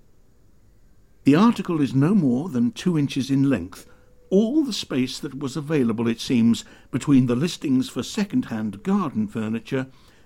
The 1.29 1.35
article 1.35 1.79
is 1.79 1.93
no 1.93 2.15
more 2.15 2.49
than 2.49 2.71
two 2.71 2.97
inches 2.97 3.29
in 3.29 3.51
length, 3.51 3.87
all 4.31 4.63
the 4.63 4.73
space 4.73 5.19
that 5.19 5.37
was 5.37 5.55
available, 5.55 6.07
it 6.07 6.19
seems, 6.19 6.65
between 6.89 7.27
the 7.27 7.35
listings 7.35 7.87
for 7.87 8.01
second-hand 8.01 8.81
garden 8.81 9.27
furniture 9.27 9.85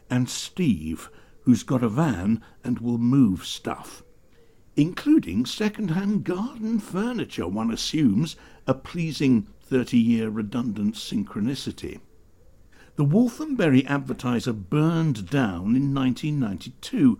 and 0.10 0.30
Steve, 0.30 1.10
who's 1.42 1.62
got 1.62 1.84
a 1.84 1.90
van 1.90 2.42
and 2.64 2.80
will 2.80 2.98
move 2.98 3.46
stuff. 3.46 4.02
Including 4.78 5.46
second-hand 5.46 6.24
garden 6.24 6.80
furniture, 6.80 7.50
one 7.50 7.70
assumes, 7.70 8.38
a 8.66 8.74
pleasing 8.74 9.50
30-year 9.70 10.30
redundant 10.30 10.96
synchronicity. 10.96 12.00
The 12.96 13.04
Walthambury 13.04 13.86
Advertiser 13.88 14.54
burned 14.54 15.30
down 15.30 15.76
in 15.76 15.94
1992, 15.94 17.20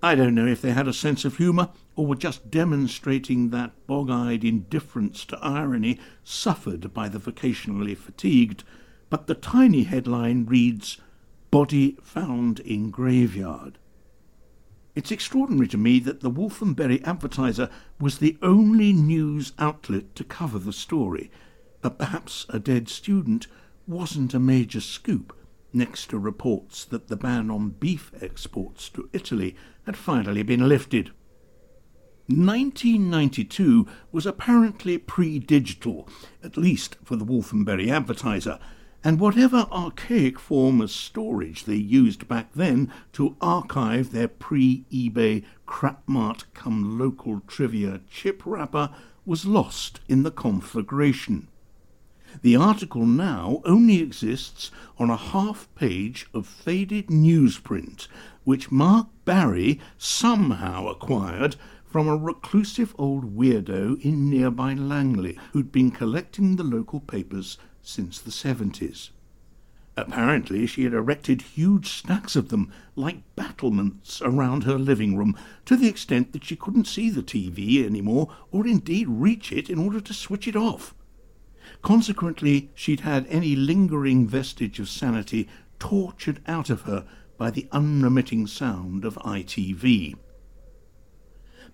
I 0.00 0.14
don't 0.14 0.34
know 0.34 0.46
if 0.46 0.62
they 0.62 0.70
had 0.70 0.86
a 0.86 0.92
sense 0.92 1.24
of 1.24 1.38
humour 1.38 1.70
or 1.96 2.06
were 2.06 2.14
just 2.14 2.50
demonstrating 2.50 3.50
that 3.50 3.72
bog 3.88 4.10
eyed 4.10 4.44
indifference 4.44 5.24
to 5.26 5.38
irony 5.42 5.98
suffered 6.22 6.94
by 6.94 7.08
the 7.08 7.18
vocationally 7.18 7.96
fatigued, 7.96 8.62
but 9.10 9.26
the 9.26 9.34
tiny 9.34 9.82
headline 9.82 10.46
reads 10.46 10.98
Body 11.50 11.96
Found 12.02 12.60
in 12.60 12.90
Graveyard. 12.90 13.78
It's 14.94 15.10
extraordinary 15.10 15.68
to 15.68 15.78
me 15.78 15.98
that 16.00 16.20
the 16.20 16.30
Walthambury 16.30 17.02
Advertiser 17.04 17.68
was 18.00 18.18
the 18.18 18.36
only 18.40 18.92
news 18.92 19.52
outlet 19.58 20.14
to 20.14 20.24
cover 20.24 20.60
the 20.60 20.72
story. 20.72 21.30
Uh, 21.82 21.90
perhaps 21.90 22.46
a 22.50 22.60
dead 22.60 22.88
student 22.88 23.48
wasn't 23.86 24.34
a 24.34 24.38
major 24.38 24.80
scoop, 24.80 25.36
next 25.72 26.10
to 26.10 26.18
reports 26.18 26.84
that 26.84 27.08
the 27.08 27.16
ban 27.16 27.50
on 27.50 27.70
beef 27.70 28.12
exports 28.20 28.88
to 28.88 29.08
Italy 29.12 29.56
had 29.88 29.96
finally 29.96 30.42
been 30.42 30.68
lifted. 30.68 31.06
1992 32.26 33.88
was 34.12 34.26
apparently 34.26 34.98
pre-digital, 34.98 36.06
at 36.44 36.58
least 36.58 36.98
for 37.02 37.16
the 37.16 37.24
Walthambury 37.24 37.88
Advertiser, 37.88 38.58
and 39.02 39.18
whatever 39.18 39.66
archaic 39.72 40.38
form 40.38 40.82
of 40.82 40.90
storage 40.90 41.64
they 41.64 41.76
used 41.76 42.28
back 42.28 42.52
then 42.52 42.92
to 43.14 43.34
archive 43.40 44.12
their 44.12 44.28
pre-eBay 44.28 45.42
crapmart 45.66 46.44
come 46.52 46.98
local 46.98 47.40
trivia 47.46 48.02
chip 48.10 48.42
wrapper 48.44 48.90
was 49.24 49.46
lost 49.46 50.00
in 50.06 50.22
the 50.22 50.30
conflagration. 50.30 51.48
The 52.42 52.56
article 52.56 53.06
now 53.06 53.62
only 53.64 54.02
exists 54.02 54.70
on 54.98 55.08
a 55.08 55.16
half 55.16 55.68
page 55.74 56.26
of 56.34 56.46
faded 56.46 57.06
newsprint, 57.06 58.06
which 58.44 58.70
Mark 58.70 59.08
Barry 59.24 59.80
somehow 59.96 60.88
acquired 60.88 61.56
from 61.84 62.06
a 62.06 62.16
reclusive 62.16 62.94
old 62.98 63.36
weirdo 63.36 63.98
in 64.02 64.28
nearby 64.28 64.74
Langley 64.74 65.38
who'd 65.52 65.72
been 65.72 65.90
collecting 65.90 66.56
the 66.56 66.64
local 66.64 67.00
papers 67.00 67.56
since 67.82 68.20
the 68.20 68.30
70s. 68.30 69.10
Apparently, 69.96 70.66
she 70.66 70.84
had 70.84 70.94
erected 70.94 71.42
huge 71.42 71.88
stacks 71.88 72.36
of 72.36 72.50
them, 72.50 72.70
like 72.94 73.22
battlements, 73.34 74.22
around 74.22 74.62
her 74.62 74.78
living 74.78 75.16
room, 75.16 75.36
to 75.64 75.76
the 75.76 75.88
extent 75.88 76.32
that 76.32 76.44
she 76.44 76.54
couldn't 76.54 76.86
see 76.86 77.10
the 77.10 77.22
TV 77.22 77.84
anymore, 77.84 78.28
or 78.52 78.66
indeed 78.66 79.08
reach 79.08 79.50
it 79.50 79.68
in 79.68 79.78
order 79.78 80.00
to 80.00 80.14
switch 80.14 80.46
it 80.46 80.54
off. 80.54 80.94
Consequently, 81.82 82.70
she'd 82.74 83.00
had 83.00 83.26
any 83.28 83.54
lingering 83.54 84.26
vestige 84.26 84.78
of 84.80 84.88
sanity 84.88 85.48
tortured 85.78 86.40
out 86.46 86.70
of 86.70 86.82
her 86.82 87.06
by 87.36 87.50
the 87.50 87.68
unremitting 87.72 88.46
sound 88.46 89.04
of 89.04 89.14
ITV. 89.16 90.16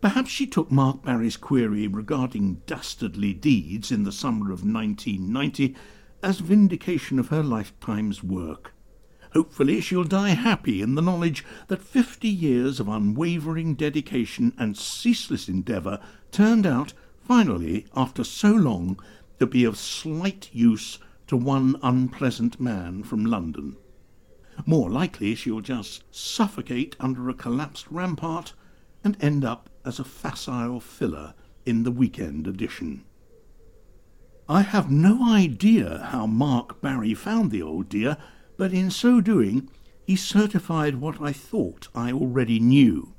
Perhaps 0.01 0.31
she 0.31 0.47
took 0.47 0.71
Mark 0.71 1.03
Barry's 1.03 1.37
query 1.37 1.87
regarding 1.87 2.61
dastardly 2.67 3.33
deeds 3.33 3.91
in 3.91 4.05
the 4.05 4.13
summer 4.13 4.53
of 4.53 4.65
1990 4.65 5.75
as 6.23 6.41
vindication 6.41 7.19
of 7.19 7.29
her 7.29 7.43
lifetime's 7.43 8.23
work. 8.23 8.75
Hopefully 9.33 9.81
she'll 9.81 10.05
die 10.05 10.31
happy 10.31 10.81
in 10.81 10.95
the 10.95 11.03
knowledge 11.03 11.45
that 11.69 11.83
fifty 11.83 12.29
years 12.29 12.79
of 12.79 12.89
unwavering 12.89 13.75
dedication 13.75 14.53
and 14.59 14.77
ceaseless 14.77 15.49
endeavour 15.49 15.99
turned 16.31 16.67
out, 16.67 16.93
finally, 17.27 17.87
after 17.97 18.23
so 18.23 18.53
long, 18.53 18.99
to 19.45 19.51
be 19.51 19.65
of 19.65 19.77
slight 19.77 20.49
use 20.55 20.99
to 21.27 21.37
one 21.37 21.77
unpleasant 21.83 22.59
man 22.59 23.03
from 23.03 23.27
London. 23.27 23.77
More 24.65 24.89
likely 24.89 25.35
she'll 25.35 25.61
just 25.61 26.03
suffocate 26.11 26.97
under 26.99 27.29
a 27.29 27.35
collapsed 27.35 27.87
rampart 27.91 28.55
and 29.05 29.23
end 29.23 29.45
up 29.45 29.69
as 29.85 29.99
a 29.99 30.05
facile 30.05 30.81
filler 30.81 31.35
in 31.67 31.83
the 31.83 31.91
weekend 31.91 32.47
edition. 32.47 33.05
I 34.49 34.63
have 34.63 34.91
no 34.91 35.23
idea 35.23 36.09
how 36.11 36.27
Mark 36.27 36.81
Barry 36.81 37.13
found 37.13 37.51
the 37.51 37.61
old 37.61 37.91
dear, 37.91 38.17
but 38.57 38.73
in 38.73 38.91
so 38.91 39.21
doing, 39.21 39.69
he 40.07 40.17
certified 40.17 41.03
what 41.03 41.21
I 41.21 41.35
thought 41.35 41.89
I 41.95 42.13
already 42.13 42.61
knew. 42.61 43.13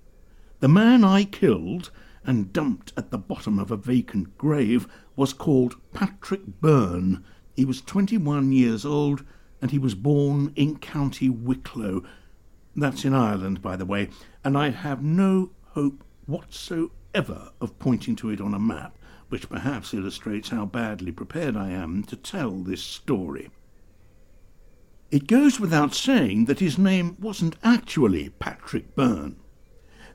The 0.59 0.69
man 0.69 1.03
I 1.03 1.25
killed 1.25 1.91
and 2.25 2.51
dumped 2.51 2.93
at 2.97 3.11
the 3.11 3.17
bottom 3.17 3.59
of 3.59 3.71
a 3.71 3.77
vacant 3.77 4.37
grave 4.37 4.87
was 5.15 5.33
called 5.33 5.75
Patrick 5.93 6.45
Byrne. 6.61 7.23
He 7.55 7.65
was 7.65 7.81
21 7.81 8.51
years 8.51 8.85
old 8.85 9.23
and 9.61 9.71
he 9.71 9.79
was 9.79 9.95
born 9.95 10.51
in 10.55 10.77
County 10.79 11.29
Wicklow. 11.29 12.03
That's 12.75 13.05
in 13.05 13.13
Ireland, 13.13 13.61
by 13.61 13.75
the 13.75 13.85
way, 13.85 14.09
and 14.43 14.57
I 14.57 14.69
have 14.69 15.01
no 15.01 15.51
hope 15.69 16.03
whatsoever 16.25 17.51
of 17.61 17.79
pointing 17.79 18.15
to 18.17 18.29
it 18.29 18.41
on 18.41 18.53
a 18.53 18.59
map, 18.59 18.97
which 19.29 19.49
perhaps 19.49 19.93
illustrates 19.93 20.49
how 20.49 20.65
badly 20.65 21.11
prepared 21.11 21.55
I 21.55 21.69
am 21.69 22.03
to 22.03 22.15
tell 22.15 22.51
this 22.51 22.83
story. 22.83 23.49
It 25.11 25.27
goes 25.27 25.59
without 25.59 25.93
saying 25.93 26.45
that 26.45 26.59
his 26.59 26.77
name 26.77 27.15
wasn't 27.19 27.55
actually 27.63 28.29
Patrick 28.29 28.95
Byrne. 28.95 29.37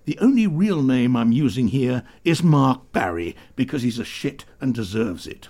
The 0.04 0.18
only 0.18 0.46
real 0.46 0.82
name 0.82 1.16
I'm 1.16 1.32
using 1.32 1.68
here 1.68 2.02
is 2.24 2.42
Mark 2.42 2.92
Barry 2.92 3.36
because 3.54 3.82
he's 3.82 3.98
a 3.98 4.04
shit 4.04 4.44
and 4.60 4.74
deserves 4.74 5.26
it. 5.26 5.48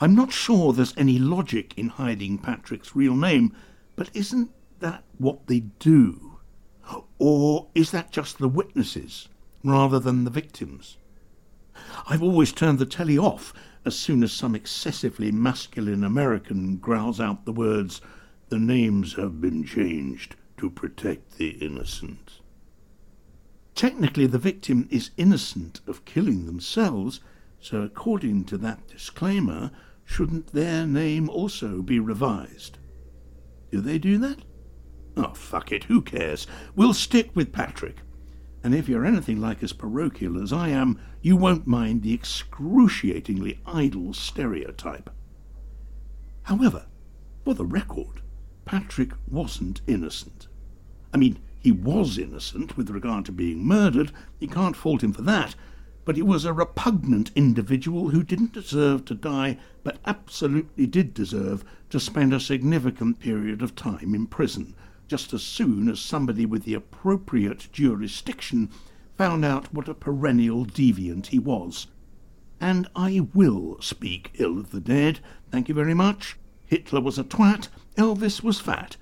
I'm 0.00 0.14
not 0.14 0.32
sure 0.32 0.72
there's 0.72 0.96
any 0.96 1.18
logic 1.18 1.72
in 1.76 1.88
hiding 1.88 2.38
Patrick's 2.38 2.94
real 2.94 3.16
name, 3.16 3.56
but 3.96 4.10
isn't 4.12 4.50
that 4.80 5.04
what 5.16 5.46
they 5.46 5.60
do? 5.78 6.38
Or 7.18 7.68
is 7.74 7.92
that 7.92 8.12
just 8.12 8.38
the 8.38 8.48
witnesses 8.48 9.28
rather 9.64 9.98
than 9.98 10.24
the 10.24 10.30
victims? 10.30 10.98
I've 12.06 12.22
always 12.22 12.52
turned 12.52 12.78
the 12.78 12.86
telly 12.86 13.16
off 13.18 13.54
as 13.86 13.96
soon 13.96 14.22
as 14.22 14.32
some 14.32 14.54
excessively 14.54 15.30
masculine 15.30 16.02
American 16.02 16.76
growls 16.76 17.20
out 17.20 17.44
the 17.44 17.52
words, 17.52 18.00
the 18.48 18.58
names 18.58 19.14
have 19.14 19.40
been 19.40 19.64
changed 19.64 20.34
to 20.56 20.68
protect 20.68 21.38
the 21.38 21.50
innocent. 21.50 22.40
Technically, 23.76 24.26
the 24.26 24.38
victim 24.38 24.88
is 24.90 25.10
innocent 25.18 25.82
of 25.86 26.06
killing 26.06 26.46
themselves, 26.46 27.20
so 27.60 27.82
according 27.82 28.44
to 28.46 28.56
that 28.56 28.88
disclaimer, 28.88 29.70
shouldn't 30.02 30.54
their 30.54 30.86
name 30.86 31.28
also 31.28 31.82
be 31.82 32.00
revised? 32.00 32.78
Do 33.70 33.82
they 33.82 33.98
do 33.98 34.16
that? 34.16 34.38
Oh, 35.14 35.34
fuck 35.34 35.72
it, 35.72 35.84
who 35.84 36.00
cares? 36.00 36.46
We'll 36.74 36.94
stick 36.94 37.30
with 37.34 37.52
Patrick. 37.52 37.98
And 38.64 38.74
if 38.74 38.88
you're 38.88 39.04
anything 39.04 39.42
like 39.42 39.62
as 39.62 39.74
parochial 39.74 40.42
as 40.42 40.54
I 40.54 40.70
am, 40.70 40.98
you 41.20 41.36
won't 41.36 41.66
mind 41.66 42.02
the 42.02 42.14
excruciatingly 42.14 43.60
idle 43.66 44.14
stereotype. 44.14 45.10
However, 46.44 46.86
for 47.44 47.52
the 47.52 47.66
record, 47.66 48.22
Patrick 48.64 49.10
wasn't 49.28 49.82
innocent. 49.86 50.48
I 51.12 51.18
mean, 51.18 51.38
he 51.66 51.72
was 51.72 52.16
innocent 52.16 52.76
with 52.76 52.90
regard 52.90 53.24
to 53.24 53.32
being 53.32 53.66
murdered, 53.66 54.12
you 54.38 54.46
can't 54.46 54.76
fault 54.76 55.02
him 55.02 55.12
for 55.12 55.22
that, 55.22 55.56
but 56.04 56.14
he 56.14 56.22
was 56.22 56.44
a 56.44 56.52
repugnant 56.52 57.32
individual 57.34 58.10
who 58.10 58.22
didn't 58.22 58.52
deserve 58.52 59.04
to 59.04 59.16
die, 59.16 59.58
but 59.82 59.98
absolutely 60.06 60.86
did 60.86 61.12
deserve 61.12 61.64
to 61.90 61.98
spend 61.98 62.32
a 62.32 62.38
significant 62.38 63.18
period 63.18 63.62
of 63.62 63.74
time 63.74 64.14
in 64.14 64.28
prison, 64.28 64.76
just 65.08 65.32
as 65.32 65.42
soon 65.42 65.88
as 65.88 65.98
somebody 65.98 66.46
with 66.46 66.62
the 66.62 66.74
appropriate 66.74 67.66
jurisdiction 67.72 68.70
found 69.16 69.44
out 69.44 69.74
what 69.74 69.88
a 69.88 69.94
perennial 69.94 70.64
deviant 70.64 71.26
he 71.26 71.38
was. 71.40 71.88
And 72.60 72.88
I 72.94 73.26
will 73.34 73.76
speak 73.80 74.30
ill 74.34 74.56
of 74.56 74.70
the 74.70 74.78
dead, 74.78 75.18
thank 75.50 75.68
you 75.68 75.74
very 75.74 75.94
much. 75.94 76.36
Hitler 76.64 77.00
was 77.00 77.18
a 77.18 77.24
twat, 77.24 77.66
Elvis 77.96 78.40
was 78.40 78.60
fat. 78.60 78.96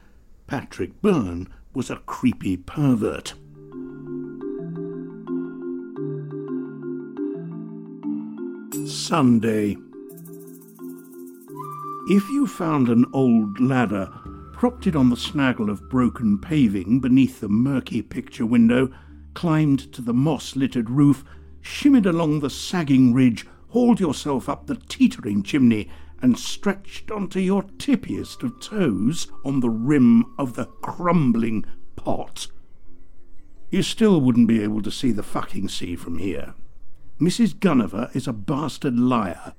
Patrick 0.46 1.02
Byrne 1.02 1.50
was 1.74 1.90
a 1.90 1.96
creepy 1.96 2.56
pervert. 2.56 3.34
Sunday. 8.86 9.76
If 12.08 12.28
you 12.28 12.46
found 12.46 12.88
an 12.88 13.06
old 13.12 13.58
ladder, 13.58 14.10
propped 14.52 14.86
it 14.86 14.94
on 14.94 15.10
the 15.10 15.16
snaggle 15.16 15.70
of 15.70 15.88
broken 15.88 16.38
paving 16.38 17.00
beneath 17.00 17.40
the 17.40 17.48
murky 17.48 18.02
picture 18.02 18.46
window, 18.46 18.92
climbed 19.34 19.92
to 19.92 20.02
the 20.02 20.14
moss 20.14 20.54
littered 20.54 20.90
roof, 20.90 21.24
shimmied 21.62 22.06
along 22.06 22.40
the 22.40 22.50
sagging 22.50 23.12
ridge, 23.12 23.46
hauled 23.68 24.00
yourself 24.00 24.48
up 24.48 24.66
the 24.66 24.76
teetering 24.88 25.42
chimney, 25.42 25.88
and 26.24 26.38
stretched 26.38 27.10
onto 27.10 27.38
your 27.38 27.64
tippiest 27.76 28.42
of 28.42 28.58
toes 28.58 29.30
on 29.44 29.60
the 29.60 29.68
rim 29.68 30.24
of 30.38 30.54
the 30.54 30.64
crumbling 30.80 31.66
pot. 31.96 32.46
You 33.70 33.82
still 33.82 34.22
wouldn't 34.22 34.48
be 34.48 34.62
able 34.62 34.80
to 34.80 34.90
see 34.90 35.12
the 35.12 35.22
fucking 35.22 35.68
sea 35.68 35.96
from 35.96 36.16
here. 36.16 36.54
Mrs. 37.20 37.60
Gulliver 37.60 38.08
is 38.14 38.26
a 38.26 38.32
bastard 38.32 38.98
liar. 38.98 39.52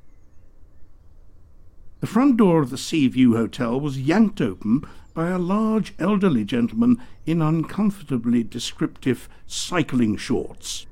The 1.99 2.07
front 2.07 2.37
door 2.37 2.63
of 2.63 2.71
the 2.71 2.79
Seaview 2.79 3.35
Hotel 3.35 3.79
was 3.79 4.01
yanked 4.01 4.41
open 4.41 4.85
by 5.13 5.29
a 5.29 5.37
large 5.37 5.93
elderly 5.99 6.45
gentleman 6.45 6.99
in 7.27 7.43
uncomfortably 7.43 8.43
descriptive 8.43 9.29
cycling 9.45 10.17
shorts. 10.17 10.87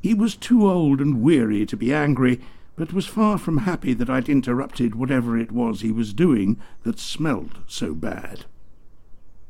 He 0.00 0.14
was 0.14 0.34
too 0.34 0.66
old 0.66 1.02
and 1.02 1.20
weary 1.20 1.66
to 1.66 1.76
be 1.76 1.92
angry, 1.92 2.40
but 2.78 2.92
was 2.92 3.06
far 3.06 3.36
from 3.36 3.58
happy 3.58 3.92
that 3.92 4.08
I'd 4.08 4.28
interrupted 4.28 4.94
whatever 4.94 5.36
it 5.36 5.50
was 5.50 5.80
he 5.80 5.90
was 5.90 6.14
doing 6.14 6.60
that 6.84 7.00
smelled 7.00 7.58
so 7.66 7.92
bad. 7.92 8.44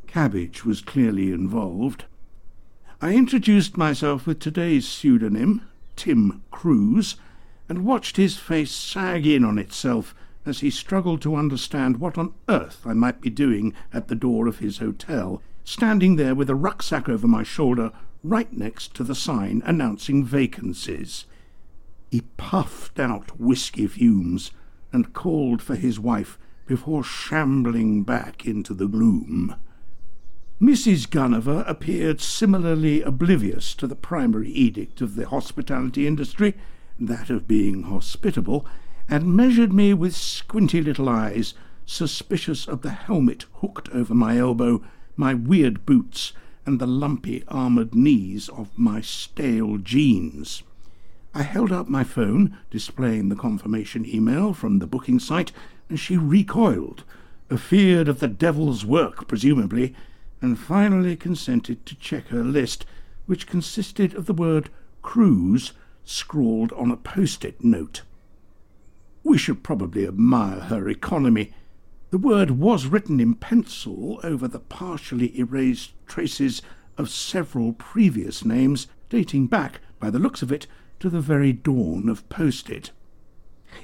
Cabbage 0.06 0.64
was 0.64 0.80
clearly 0.80 1.30
involved. 1.30 2.06
I 3.02 3.14
introduced 3.14 3.76
myself 3.76 4.26
with 4.26 4.40
today's 4.40 4.88
pseudonym, 4.88 5.60
Tim 5.94 6.42
Cruise, 6.50 7.16
and 7.68 7.84
watched 7.84 8.16
his 8.16 8.38
face 8.38 8.70
sag 8.70 9.26
in 9.26 9.44
on 9.44 9.58
itself 9.58 10.14
as 10.46 10.60
he 10.60 10.70
struggled 10.70 11.20
to 11.20 11.36
understand 11.36 12.00
what 12.00 12.16
on 12.16 12.32
earth 12.48 12.80
I 12.86 12.94
might 12.94 13.20
be 13.20 13.28
doing 13.28 13.74
at 13.92 14.08
the 14.08 14.14
door 14.14 14.46
of 14.46 14.60
his 14.60 14.78
hotel, 14.78 15.42
standing 15.64 16.16
there 16.16 16.34
with 16.34 16.48
a 16.48 16.54
rucksack 16.54 17.10
over 17.10 17.28
my 17.28 17.42
shoulder 17.42 17.92
right 18.24 18.50
next 18.54 18.94
to 18.94 19.04
the 19.04 19.14
sign 19.14 19.60
announcing 19.66 20.24
vacancies. 20.24 21.26
He 22.10 22.22
puffed 22.36 22.98
out 22.98 23.38
whisky 23.38 23.86
fumes 23.86 24.50
and 24.92 25.12
called 25.12 25.60
for 25.60 25.76
his 25.76 26.00
wife 26.00 26.38
before 26.66 27.04
shambling 27.04 28.02
back 28.02 28.46
into 28.46 28.74
the 28.74 28.88
gloom. 28.88 29.54
Mrs. 30.60 31.08
Gulliver 31.08 31.64
appeared 31.66 32.20
similarly 32.20 33.00
oblivious 33.02 33.74
to 33.74 33.86
the 33.86 33.94
primary 33.94 34.50
edict 34.50 35.00
of 35.00 35.14
the 35.14 35.28
hospitality 35.28 36.06
industry, 36.06 36.54
that 36.98 37.30
of 37.30 37.46
being 37.46 37.84
hospitable, 37.84 38.66
and 39.08 39.36
measured 39.36 39.72
me 39.72 39.94
with 39.94 40.16
squinty 40.16 40.82
little 40.82 41.08
eyes, 41.08 41.54
suspicious 41.86 42.66
of 42.66 42.82
the 42.82 42.90
helmet 42.90 43.46
hooked 43.54 43.88
over 43.90 44.14
my 44.14 44.36
elbow, 44.36 44.82
my 45.16 45.32
weird 45.32 45.86
boots, 45.86 46.32
and 46.66 46.78
the 46.78 46.86
lumpy 46.86 47.44
armoured 47.48 47.94
knees 47.94 48.48
of 48.48 48.76
my 48.76 49.00
stale 49.00 49.78
jeans. 49.78 50.62
I 51.34 51.42
held 51.42 51.72
up 51.72 51.88
my 51.88 52.04
phone, 52.04 52.56
displaying 52.70 53.28
the 53.28 53.36
confirmation 53.36 54.06
email 54.06 54.54
from 54.54 54.78
the 54.78 54.86
booking 54.86 55.18
site, 55.18 55.52
and 55.88 55.98
she 55.98 56.16
recoiled, 56.16 57.04
afeard 57.50 58.08
of 58.08 58.20
the 58.20 58.28
devil's 58.28 58.84
work, 58.84 59.28
presumably, 59.28 59.94
and 60.40 60.58
finally 60.58 61.16
consented 61.16 61.84
to 61.86 61.94
check 61.96 62.28
her 62.28 62.42
list, 62.42 62.86
which 63.26 63.46
consisted 63.46 64.14
of 64.14 64.26
the 64.26 64.32
word 64.32 64.70
cruise 65.02 65.72
scrawled 66.04 66.72
on 66.72 66.90
a 66.90 66.96
post-it 66.96 67.62
note. 67.62 68.02
We 69.22 69.36
should 69.36 69.62
probably 69.62 70.06
admire 70.06 70.60
her 70.60 70.88
economy. 70.88 71.52
The 72.10 72.18
word 72.18 72.52
was 72.52 72.86
written 72.86 73.20
in 73.20 73.34
pencil 73.34 74.18
over 74.22 74.48
the 74.48 74.60
partially 74.60 75.38
erased 75.38 75.92
traces 76.06 76.62
of 76.96 77.10
several 77.10 77.74
previous 77.74 78.44
names 78.44 78.86
dating 79.10 79.48
back, 79.48 79.80
by 80.00 80.08
the 80.08 80.18
looks 80.18 80.40
of 80.40 80.50
it, 80.50 80.66
to 81.00 81.10
the 81.10 81.20
very 81.20 81.52
dawn 81.52 82.08
of 82.08 82.28
post-it. 82.28 82.90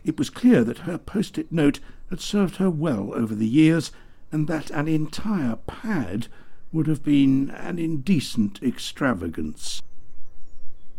It 0.05 0.19
was 0.19 0.31
clear 0.31 0.65
that 0.65 0.79
her 0.79 0.99
post-it 0.99 1.53
note 1.53 1.81
had 2.11 2.21
served 2.21 2.57
her 2.57 2.71
well 2.71 3.13
over 3.15 3.35
the 3.35 3.47
years, 3.47 3.93
and 4.33 4.49
that 4.49 4.71
an 4.71 4.89
entire 4.89 5.57
pad 5.67 6.29
would 6.73 6.87
have 6.87 7.05
been 7.05 7.51
an 7.51 7.79
indecent 7.79 8.63
extravagance. 8.63 9.81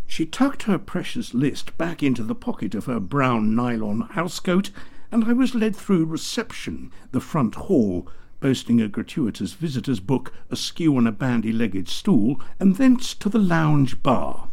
She 0.07 0.25
tucked 0.25 0.63
her 0.63 0.77
precious 0.77 1.33
list 1.33 1.77
back 1.77 2.01
into 2.03 2.23
the 2.23 2.35
pocket 2.35 2.75
of 2.75 2.85
her 2.85 2.99
brown 2.99 3.55
nylon 3.55 4.09
housecoat, 4.13 4.69
and 5.11 5.25
I 5.25 5.33
was 5.33 5.55
led 5.55 5.75
through 5.75 6.05
reception, 6.05 6.91
the 7.11 7.19
front 7.19 7.55
hall, 7.55 8.07
boasting 8.39 8.79
a 8.79 8.87
gratuitous 8.87 9.53
visitor's 9.53 9.99
book 9.99 10.31
askew 10.49 10.95
on 10.95 11.07
a 11.07 11.11
bandy-legged 11.11 11.89
stool, 11.89 12.39
and 12.59 12.75
thence 12.75 13.13
to 13.15 13.29
the 13.29 13.39
lounge 13.39 14.01
bar. 14.03 14.49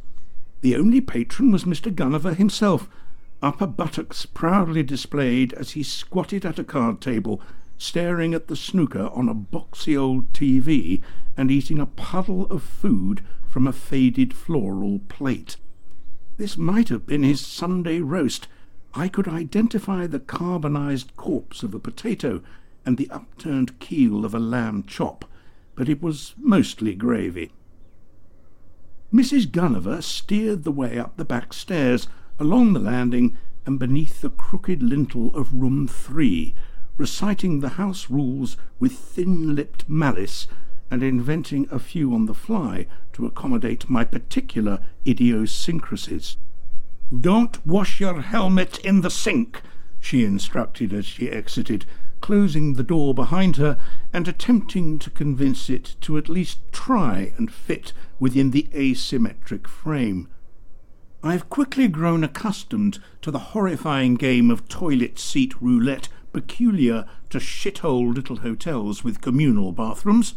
The 0.62 0.76
only 0.76 1.00
patron 1.00 1.50
was 1.50 1.64
Mr. 1.64 1.92
Gulliver 1.92 2.34
himself, 2.34 2.88
upper 3.42 3.66
buttocks 3.66 4.26
proudly 4.26 4.84
displayed 4.84 5.52
as 5.54 5.72
he 5.72 5.82
squatted 5.82 6.46
at 6.46 6.60
a 6.60 6.64
card 6.64 7.00
table, 7.00 7.40
staring 7.78 8.32
at 8.32 8.46
the 8.46 8.54
snooker 8.54 9.10
on 9.12 9.28
a 9.28 9.34
boxy 9.34 10.00
old 10.00 10.32
TV 10.32 11.02
and 11.36 11.50
eating 11.50 11.80
a 11.80 11.86
puddle 11.86 12.46
of 12.46 12.62
food 12.62 13.24
from 13.48 13.66
a 13.66 13.72
faded 13.72 14.32
floral 14.32 15.00
plate. 15.08 15.56
This 16.36 16.56
might 16.56 16.90
have 16.90 17.06
been 17.06 17.24
his 17.24 17.44
Sunday 17.44 17.98
roast. 17.98 18.46
I 18.94 19.08
could 19.08 19.26
identify 19.26 20.06
the 20.06 20.20
carbonized 20.20 21.16
corpse 21.16 21.64
of 21.64 21.74
a 21.74 21.80
potato 21.80 22.40
and 22.86 22.98
the 22.98 23.10
upturned 23.10 23.80
keel 23.80 24.24
of 24.24 24.32
a 24.32 24.38
lamb 24.38 24.84
chop, 24.84 25.24
but 25.74 25.88
it 25.88 26.00
was 26.00 26.34
mostly 26.38 26.94
gravy. 26.94 27.50
Mrs. 29.12 29.52
Gulliver 29.52 30.00
steered 30.00 30.64
the 30.64 30.72
way 30.72 30.98
up 30.98 31.16
the 31.16 31.24
back 31.24 31.52
stairs, 31.52 32.08
along 32.38 32.72
the 32.72 32.80
landing, 32.80 33.36
and 33.66 33.78
beneath 33.78 34.22
the 34.22 34.30
crooked 34.30 34.82
lintel 34.82 35.34
of 35.36 35.52
room 35.52 35.86
three, 35.86 36.54
reciting 36.96 37.60
the 37.60 37.70
house 37.70 38.08
rules 38.08 38.56
with 38.78 38.92
thin-lipped 38.92 39.86
malice 39.86 40.46
and 40.90 41.02
inventing 41.02 41.68
a 41.70 41.78
few 41.78 42.14
on 42.14 42.24
the 42.24 42.32
fly 42.32 42.86
to 43.12 43.26
accommodate 43.26 43.90
my 43.90 44.02
particular 44.02 44.78
idiosyncrasies. 45.06 46.38
Don't 47.14 47.66
wash 47.66 48.00
your 48.00 48.22
helmet 48.22 48.78
in 48.78 49.02
the 49.02 49.10
sink, 49.10 49.60
she 50.00 50.24
instructed 50.24 50.94
as 50.94 51.04
she 51.04 51.28
exited, 51.28 51.84
closing 52.22 52.74
the 52.74 52.82
door 52.82 53.12
behind 53.12 53.56
her 53.56 53.78
and 54.12 54.26
attempting 54.26 54.98
to 54.98 55.10
convince 55.10 55.68
it 55.68 55.96
to 56.00 56.16
at 56.16 56.30
least 56.30 56.60
try 56.72 57.32
and 57.36 57.52
fit 57.52 57.92
within 58.22 58.52
the 58.52 58.68
asymmetric 58.72 59.66
frame. 59.66 60.28
I 61.24 61.32
have 61.32 61.50
quickly 61.50 61.88
grown 61.88 62.22
accustomed 62.22 63.00
to 63.20 63.32
the 63.32 63.50
horrifying 63.50 64.14
game 64.14 64.48
of 64.48 64.68
toilet 64.68 65.18
seat 65.18 65.60
roulette 65.60 66.08
peculiar 66.32 67.04
to 67.30 67.38
shithole 67.38 68.14
little 68.14 68.36
hotels 68.36 69.02
with 69.02 69.20
communal 69.20 69.72
bathrooms. 69.72 70.34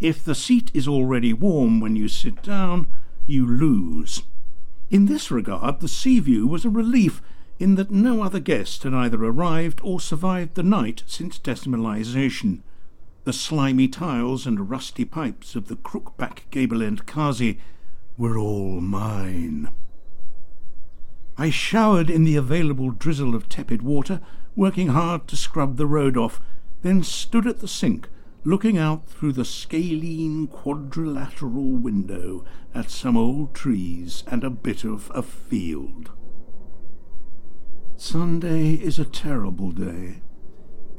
If 0.00 0.24
the 0.24 0.34
seat 0.34 0.72
is 0.74 0.88
already 0.88 1.32
warm 1.32 1.78
when 1.78 1.94
you 1.94 2.08
sit 2.08 2.42
down, 2.42 2.88
you 3.24 3.46
lose. 3.46 4.24
In 4.90 5.06
this 5.06 5.30
regard, 5.30 5.78
the 5.78 5.86
sea 5.86 6.18
view 6.18 6.48
was 6.48 6.64
a 6.64 6.70
relief 6.70 7.22
in 7.60 7.76
that 7.76 7.92
no 7.92 8.24
other 8.24 8.40
guest 8.40 8.82
had 8.82 8.94
either 8.94 9.24
arrived 9.24 9.80
or 9.84 10.00
survived 10.00 10.56
the 10.56 10.64
night 10.64 11.04
since 11.06 11.38
decimalisation. 11.38 12.62
The 13.24 13.32
slimy 13.32 13.86
tiles 13.86 14.46
and 14.46 14.68
rusty 14.68 15.04
pipes 15.04 15.54
of 15.54 15.68
the 15.68 15.76
crookback 15.76 16.50
gable-end 16.50 17.06
Kazi 17.06 17.60
were 18.18 18.36
all 18.36 18.80
mine. 18.80 19.68
I 21.38 21.50
showered 21.50 22.10
in 22.10 22.24
the 22.24 22.36
available 22.36 22.90
drizzle 22.90 23.34
of 23.36 23.48
tepid 23.48 23.80
water, 23.80 24.20
working 24.56 24.88
hard 24.88 25.28
to 25.28 25.36
scrub 25.36 25.76
the 25.76 25.86
road 25.86 26.16
off, 26.16 26.40
then 26.82 27.04
stood 27.04 27.46
at 27.46 27.60
the 27.60 27.68
sink, 27.68 28.08
looking 28.44 28.76
out 28.76 29.06
through 29.06 29.32
the 29.32 29.44
scalene 29.44 30.48
quadrilateral 30.48 31.70
window 31.76 32.44
at 32.74 32.90
some 32.90 33.16
old 33.16 33.54
trees 33.54 34.24
and 34.26 34.42
a 34.42 34.50
bit 34.50 34.82
of 34.82 35.12
a 35.14 35.22
field. 35.22 36.10
Sunday 37.96 38.74
is 38.74 38.98
a 38.98 39.04
terrible 39.04 39.70
day. 39.70 40.22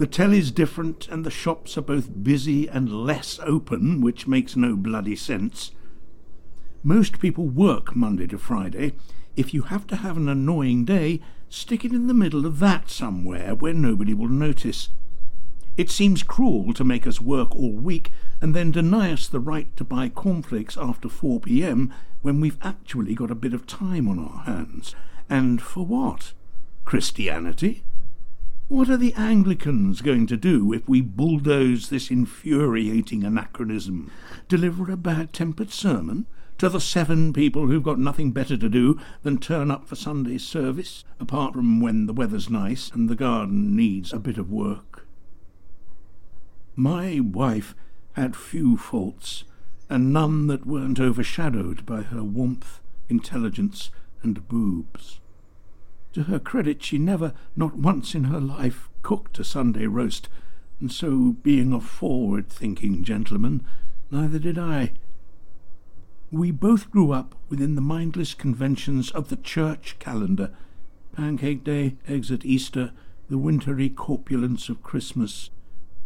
The 0.04 0.10
telly's 0.10 0.52
different, 0.52 1.08
and 1.08 1.24
the 1.24 1.32
shops 1.32 1.78
are 1.78 1.82
both 1.82 2.26
busy 2.26 2.68
and 2.68 3.06
less 3.06 3.40
open, 3.42 4.02
which 4.02 4.28
makes 4.28 4.58
no 4.58 4.76
bloody 4.76 5.16
sense. 5.16 5.72
Most 6.84 7.22
people 7.22 7.48
work 7.48 7.96
Monday 7.96 8.28
to 8.28 8.38
Friday. 8.38 8.96
If 9.38 9.54
you 9.54 9.62
have 9.62 9.88
to 9.88 9.96
have 9.96 10.18
an 10.18 10.28
annoying 10.28 10.84
day, 10.84 11.22
stick 11.48 11.86
it 11.86 11.94
in 11.94 12.08
the 12.08 12.14
middle 12.14 12.46
of 12.46 12.60
that 12.60 12.90
somewhere 12.90 13.56
where 13.56 13.74
nobody 13.74 14.14
will 14.14 14.28
notice. 14.28 14.90
It 15.78 15.90
seems 15.90 16.22
cruel 16.22 16.74
to 16.74 16.84
make 16.84 17.08
us 17.08 17.22
work 17.22 17.56
all 17.56 17.72
week 17.72 18.12
and 18.42 18.54
then 18.54 18.72
deny 18.72 19.14
us 19.14 19.30
the 19.30 19.40
right 19.40 19.74
to 19.78 19.86
buy 19.86 20.10
cornflakes 20.10 20.76
after 20.76 21.08
4 21.08 21.40
p.m. 21.40 21.94
when 22.22 22.42
we've 22.42 22.60
actually 22.62 23.16
got 23.16 23.32
a 23.32 23.36
bit 23.36 23.54
of 23.54 23.66
time 23.66 24.10
on 24.10 24.20
our 24.20 24.44
hands. 24.44 24.96
And 25.30 25.62
for 25.62 25.86
what? 25.86 26.34
Christianity? 26.84 27.86
What 28.74 28.90
are 28.90 28.98
the 28.98 29.14
Anglicans 29.14 30.02
going 30.02 30.26
to 30.26 30.36
do 30.36 30.74
if 30.74 30.90
we 30.90 31.00
bulldoze 31.00 31.90
this 31.90 32.10
infuriating 32.10 33.24
anachronism? 33.24 34.10
Deliver 34.48 34.92
a 34.92 34.98
bad-tempered 34.98 35.72
sermon 35.72 36.26
to 36.58 36.70
the 36.70 36.82
seven 36.82 37.34
people 37.34 37.68
who've 37.68 37.84
got 37.84 38.00
nothing 38.00 38.32
better 38.32 38.58
to 38.58 38.68
do 38.68 39.00
than 39.22 39.38
turn 39.38 39.70
up 39.70 39.88
for 39.88 39.96
Sunday 39.96 40.40
service, 40.40 41.04
apart 41.20 41.54
from 41.54 41.82
when 41.82 42.08
the 42.08 42.14
weather's 42.14 42.50
nice 42.50 42.90
and 42.90 43.08
the 43.08 43.16
garden 43.16 43.76
needs 43.76 44.12
a 44.12 44.18
bit 44.18 44.40
of 44.40 44.50
work? 44.50 45.06
My 46.76 47.20
wife 47.20 47.76
had 48.14 48.36
few 48.36 48.76
faults, 48.76 49.44
and 49.88 50.12
none 50.12 50.48
that 50.48 50.66
weren't 50.66 51.00
overshadowed 51.00 51.86
by 51.86 52.02
her 52.02 52.24
warmth, 52.24 52.80
intelligence, 53.08 53.92
and 54.24 54.48
boobs. 54.48 55.20
To 56.14 56.24
her 56.24 56.40
credit, 56.40 56.84
she 56.84 56.98
never, 56.98 57.34
not 57.56 57.76
once 57.76 58.14
in 58.14 58.26
her 58.26 58.40
life, 58.40 58.90
cooked 59.02 59.40
a 59.40 59.44
Sunday 59.44 59.88
roast, 59.88 60.30
and 60.80 60.92
so, 60.92 61.36
being 61.42 61.74
a 61.74 61.82
forward-thinking 61.82 63.04
gentleman, 63.04 63.66
neither 64.12 64.40
did 64.40 64.58
I. 64.58 64.94
We 66.32 66.52
both 66.52 66.92
grew 66.92 67.12
up 67.12 67.36
within 67.50 67.76
the 67.76 67.82
mindless 67.82 68.34
conventions 68.34 69.12
of 69.12 69.30
the 69.30 69.38
church 69.38 69.98
calendar 70.00 70.52
Pancake 71.14 71.64
Day, 71.64 71.96
eggs 72.08 72.32
at 72.32 72.46
Easter, 72.46 72.92
the 73.30 73.38
wintry 73.38 73.90
corpulence 73.90 74.68
of 74.68 74.84
Christmas, 74.84 75.50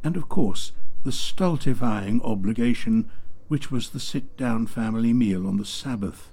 and 0.03 0.15
of 0.15 0.29
course 0.29 0.73
the 1.03 1.11
stultifying 1.11 2.21
obligation 2.21 3.09
which 3.47 3.71
was 3.71 3.89
the 3.89 3.99
sit-down 3.99 4.67
family 4.67 5.13
meal 5.13 5.47
on 5.47 5.57
the 5.57 5.65
Sabbath. 5.65 6.29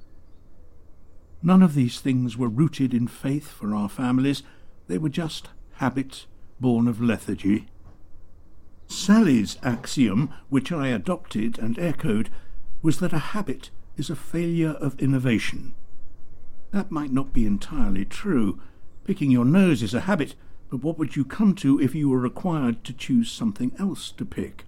None 1.47 1.63
of 1.63 1.75
these 1.75 2.01
things 2.01 2.39
were 2.39 2.49
rooted 2.49 2.95
in 2.95 3.07
faith 3.07 3.49
for 3.49 3.75
our 3.75 3.91
families. 3.91 4.43
They 4.89 4.97
were 4.97 5.11
just 5.11 5.51
habits 5.75 6.27
born 6.59 6.89
of 6.89 7.03
lethargy. 7.03 7.67
Sally's 8.87 9.59
axiom, 9.63 10.33
which 10.49 10.73
I 10.73 10.89
adopted 10.89 11.59
and 11.59 11.79
echoed, 11.79 12.31
was 12.81 12.99
that 13.01 13.13
a 13.13 13.19
habit 13.19 13.71
is 13.99 14.09
a 14.09 14.17
failure 14.17 14.71
of 14.71 14.99
innovation. 14.99 15.75
That 16.71 16.91
might 16.91 17.13
not 17.13 17.35
be 17.35 17.45
entirely 17.45 18.07
true. 18.07 18.59
Picking 19.05 19.31
your 19.31 19.45
nose 19.45 19.83
is 19.83 19.93
a 19.93 20.01
habit, 20.01 20.35
but 20.71 20.83
what 20.83 20.99
would 20.99 21.15
you 21.15 21.27
come 21.27 21.55
to 21.57 21.79
if 21.79 21.95
you 21.95 22.09
were 22.09 22.19
required 22.19 22.83
to 22.85 22.95
choose 22.95 23.31
something 23.31 23.73
else 23.79 24.11
to 24.13 24.25
pick? 24.25 24.65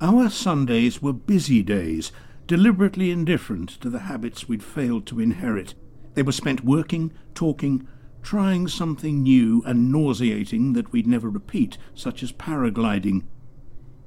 Our 0.00 0.30
Sundays 0.30 1.00
were 1.00 1.12
busy 1.12 1.62
days, 1.62 2.10
deliberately 2.50 3.12
indifferent 3.12 3.68
to 3.68 3.88
the 3.88 4.00
habits 4.00 4.48
we'd 4.48 4.60
failed 4.60 5.06
to 5.06 5.20
inherit. 5.20 5.72
They 6.14 6.24
were 6.24 6.32
spent 6.32 6.64
working, 6.64 7.12
talking, 7.32 7.86
trying 8.24 8.66
something 8.66 9.22
new 9.22 9.62
and 9.64 9.92
nauseating 9.92 10.72
that 10.72 10.90
we'd 10.90 11.06
never 11.06 11.30
repeat, 11.30 11.78
such 11.94 12.24
as 12.24 12.32
paragliding. 12.32 13.22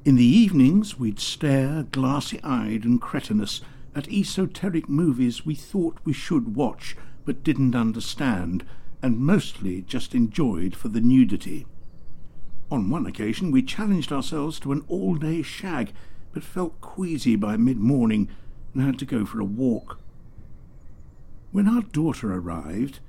In 0.03 0.17
the 0.17 0.25
evenings, 0.25 0.99
we'd 0.99 1.21
stare, 1.21 1.83
glassy 1.83 2.43
eyed 2.43 2.83
and 2.83 2.99
cretinous, 2.99 3.61
at 3.95 4.09
esoteric 4.09 4.89
movies 4.89 5.45
we 5.45 5.55
thought 5.55 5.99
we 6.03 6.11
should 6.11 6.53
watch 6.53 6.97
but 7.23 7.45
didn't 7.45 7.75
understand, 7.75 8.65
and 9.01 9.19
mostly 9.19 9.83
just 9.83 10.13
enjoyed 10.13 10.75
for 10.75 10.89
the 10.89 10.99
nudity. 10.99 11.65
On 12.69 12.89
one 12.89 13.05
occasion, 13.05 13.51
we 13.51 13.63
challenged 13.63 14.11
ourselves 14.11 14.59
to 14.59 14.73
an 14.73 14.83
all 14.89 15.15
day 15.15 15.43
shag 15.43 15.93
but 16.33 16.43
felt 16.43 16.81
queasy 16.81 17.35
by 17.35 17.55
mid-morning 17.55 18.27
and 18.73 18.83
had 18.83 18.99
to 18.99 19.05
go 19.05 19.25
for 19.25 19.39
a 19.39 19.45
walk. 19.45 19.99
When 21.51 21.67
our 21.67 21.83
daughter 21.83 22.33
arrived, 22.33 22.99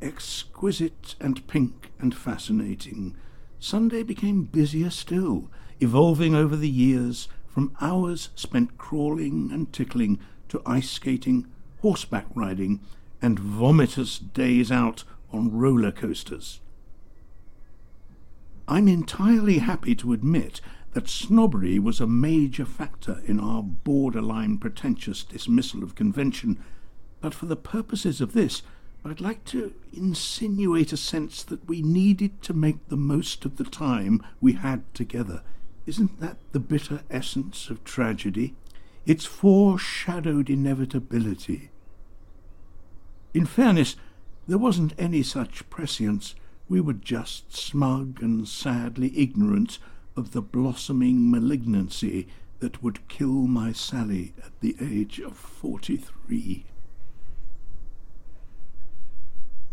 exquisite 0.00 1.14
and 1.20 1.46
pink 1.46 1.90
and 1.98 2.14
fascinating, 2.14 3.14
Sunday 3.58 4.02
became 4.02 4.44
busier 4.44 4.88
still, 4.88 5.50
evolving 5.80 6.34
over 6.34 6.56
the 6.56 6.68
years 6.68 7.28
from 7.46 7.76
hours 7.80 8.30
spent 8.34 8.78
crawling 8.78 9.50
and 9.52 9.70
tickling 9.72 10.18
to 10.48 10.62
ice 10.64 10.90
skating, 10.90 11.46
horseback 11.82 12.26
riding, 12.34 12.80
and 13.20 13.38
vomitous 13.38 14.18
days 14.32 14.72
out 14.72 15.04
on 15.30 15.52
roller 15.52 15.92
coasters. 15.92 16.60
I'm 18.66 18.88
entirely 18.88 19.58
happy 19.58 19.94
to 19.96 20.12
admit 20.12 20.60
that 20.92 21.08
snobbery 21.08 21.78
was 21.78 22.00
a 22.00 22.06
major 22.06 22.64
factor 22.64 23.20
in 23.24 23.38
our 23.38 23.62
borderline 23.62 24.58
pretentious 24.58 25.22
dismissal 25.22 25.82
of 25.82 25.94
convention, 25.94 26.58
but 27.20 27.34
for 27.34 27.46
the 27.46 27.56
purposes 27.56 28.20
of 28.20 28.32
this, 28.32 28.62
I'd 29.04 29.20
like 29.20 29.44
to 29.46 29.72
insinuate 29.92 30.92
a 30.92 30.96
sense 30.96 31.42
that 31.44 31.66
we 31.66 31.80
needed 31.80 32.42
to 32.42 32.52
make 32.52 32.88
the 32.88 32.96
most 32.96 33.44
of 33.44 33.56
the 33.56 33.64
time 33.64 34.22
we 34.40 34.54
had 34.54 34.82
together. 34.94 35.42
Isn't 35.86 36.20
that 36.20 36.36
the 36.52 36.60
bitter 36.60 37.02
essence 37.10 37.70
of 37.70 37.82
tragedy? 37.84 38.54
Its 39.06 39.24
foreshadowed 39.24 40.50
inevitability. 40.50 41.70
In 43.32 43.46
fairness, 43.46 43.96
there 44.46 44.58
wasn't 44.58 44.92
any 44.98 45.22
such 45.22 45.68
prescience. 45.70 46.34
We 46.68 46.80
were 46.80 46.92
just 46.92 47.56
smug 47.56 48.22
and 48.22 48.46
sadly 48.46 49.12
ignorant 49.16 49.78
of 50.20 50.32
the 50.32 50.42
blossoming 50.42 51.30
malignancy 51.30 52.28
that 52.60 52.82
would 52.82 53.08
kill 53.08 53.48
my 53.48 53.72
Sally 53.72 54.34
at 54.44 54.52
the 54.60 54.76
age 54.80 55.18
of 55.18 55.34
forty-three. 55.34 56.66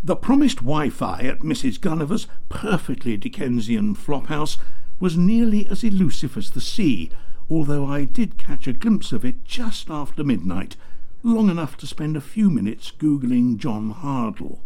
The 0.03 0.15
promised 0.15 0.57
Wi-Fi 0.57 1.19
at 1.19 1.39
Mrs. 1.41 1.81
Gulliver's 1.81 2.27
perfectly 2.47 3.17
Dickensian 3.17 3.93
flophouse 3.93 4.57
was 5.01 5.17
nearly 5.17 5.67
as 5.67 5.83
elusive 5.83 6.37
as 6.37 6.51
the 6.51 6.61
sea, 6.61 7.11
although 7.49 7.85
I 7.85 8.05
did 8.05 8.37
catch 8.37 8.67
a 8.67 8.73
glimpse 8.73 9.11
of 9.11 9.25
it 9.25 9.43
just 9.43 9.89
after 9.89 10.23
midnight, 10.23 10.77
long 11.23 11.49
enough 11.49 11.75
to 11.77 11.87
spend 11.87 12.15
a 12.15 12.21
few 12.21 12.49
minutes 12.49 12.91
googling 12.97 13.57
John 13.57 13.89
Hardle. 13.89 14.63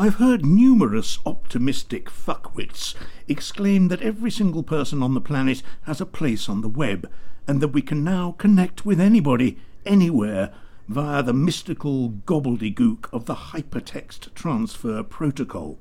I've 0.00 0.14
heard 0.14 0.46
numerous 0.46 1.18
optimistic 1.26 2.08
fuckwits 2.08 2.94
exclaim 3.26 3.88
that 3.88 4.00
every 4.00 4.30
single 4.30 4.62
person 4.62 5.02
on 5.02 5.14
the 5.14 5.20
planet 5.20 5.60
has 5.86 6.00
a 6.00 6.06
place 6.06 6.48
on 6.48 6.60
the 6.60 6.68
web, 6.68 7.10
and 7.48 7.60
that 7.60 7.72
we 7.72 7.82
can 7.82 8.04
now 8.04 8.36
connect 8.38 8.86
with 8.86 9.00
anybody, 9.00 9.58
anywhere, 9.84 10.54
via 10.86 11.24
the 11.24 11.32
mystical 11.32 12.10
gobbledygook 12.10 13.12
of 13.12 13.24
the 13.24 13.34
hypertext 13.34 14.32
transfer 14.34 15.02
protocol. 15.02 15.80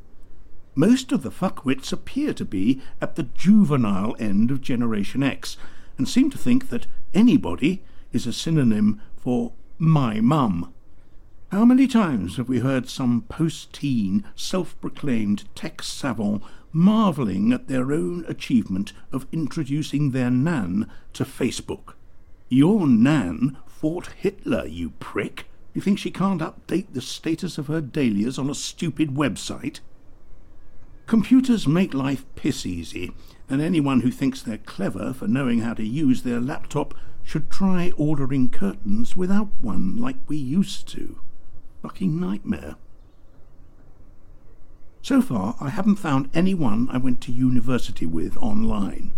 Most 0.74 1.12
of 1.12 1.22
the 1.22 1.30
fuckwits 1.30 1.94
appear 1.94 2.34
to 2.34 2.44
be 2.44 2.82
at 3.00 3.18
the 3.18 3.30
juvenile 3.38 4.16
end 4.18 4.50
of 4.50 4.62
Generation 4.62 5.22
X, 5.22 5.58
and 5.96 6.10
seem 6.10 6.32
to 6.32 6.40
think 6.40 6.70
that 6.70 6.88
anybody 7.14 7.84
is 8.12 8.26
a 8.26 8.34
synonym 8.34 9.00
for 9.16 9.54
my 9.78 10.20
mum. 10.20 10.74
How 11.50 11.64
many 11.64 11.88
times 11.88 12.36
have 12.36 12.50
we 12.50 12.60
heard 12.60 12.90
some 12.90 13.22
post-teen, 13.22 14.26
self-proclaimed 14.36 15.46
tech 15.56 15.82
savant 15.82 16.44
marvelling 16.74 17.54
at 17.54 17.70
their 17.70 17.94
own 17.94 18.26
achievement 18.28 18.92
of 19.14 19.28
introducing 19.32 20.12
their 20.12 20.30
nan 20.30 20.90
to 21.14 21.24
Facebook? 21.24 21.94
Your 22.50 22.86
nan 22.86 23.56
fought 23.66 24.08
Hitler, 24.08 24.68
you 24.68 24.90
prick. 25.00 25.46
You 25.74 25.80
think 25.80 26.00
she 26.00 26.12
can't 26.12 26.42
update 26.42 26.88
the 26.92 27.00
status 27.00 27.58
of 27.58 27.68
her 27.68 27.80
dahlias 27.80 28.38
on 28.38 28.50
a 28.50 28.56
stupid 28.56 29.12
website? 29.12 29.80
Computers 31.06 31.66
make 31.66 31.94
life 31.94 32.26
piss 32.36 32.66
easy, 32.66 33.14
and 33.48 33.62
anyone 33.62 34.02
who 34.02 34.12
thinks 34.12 34.42
they're 34.42 34.58
clever 34.58 35.14
for 35.14 35.30
knowing 35.30 35.62
how 35.62 35.76
to 35.76 35.88
use 35.88 36.24
their 36.24 36.42
laptop 36.42 36.94
should 37.24 37.50
try 37.50 37.94
ordering 37.96 38.50
curtains 38.50 39.16
without 39.16 39.48
one 39.62 39.96
like 39.96 40.18
we 40.28 40.36
used 40.36 40.90
to 40.90 41.22
fucking 41.82 42.20
nightmare. 42.20 42.76
So 45.02 45.22
far, 45.22 45.56
I 45.62 45.70
haven't 45.70 45.96
found 45.98 46.30
anyone 46.34 46.90
I 46.92 46.98
went 46.98 47.22
to 47.22 47.32
university 47.32 48.06
with 48.06 48.36
online. 48.38 49.14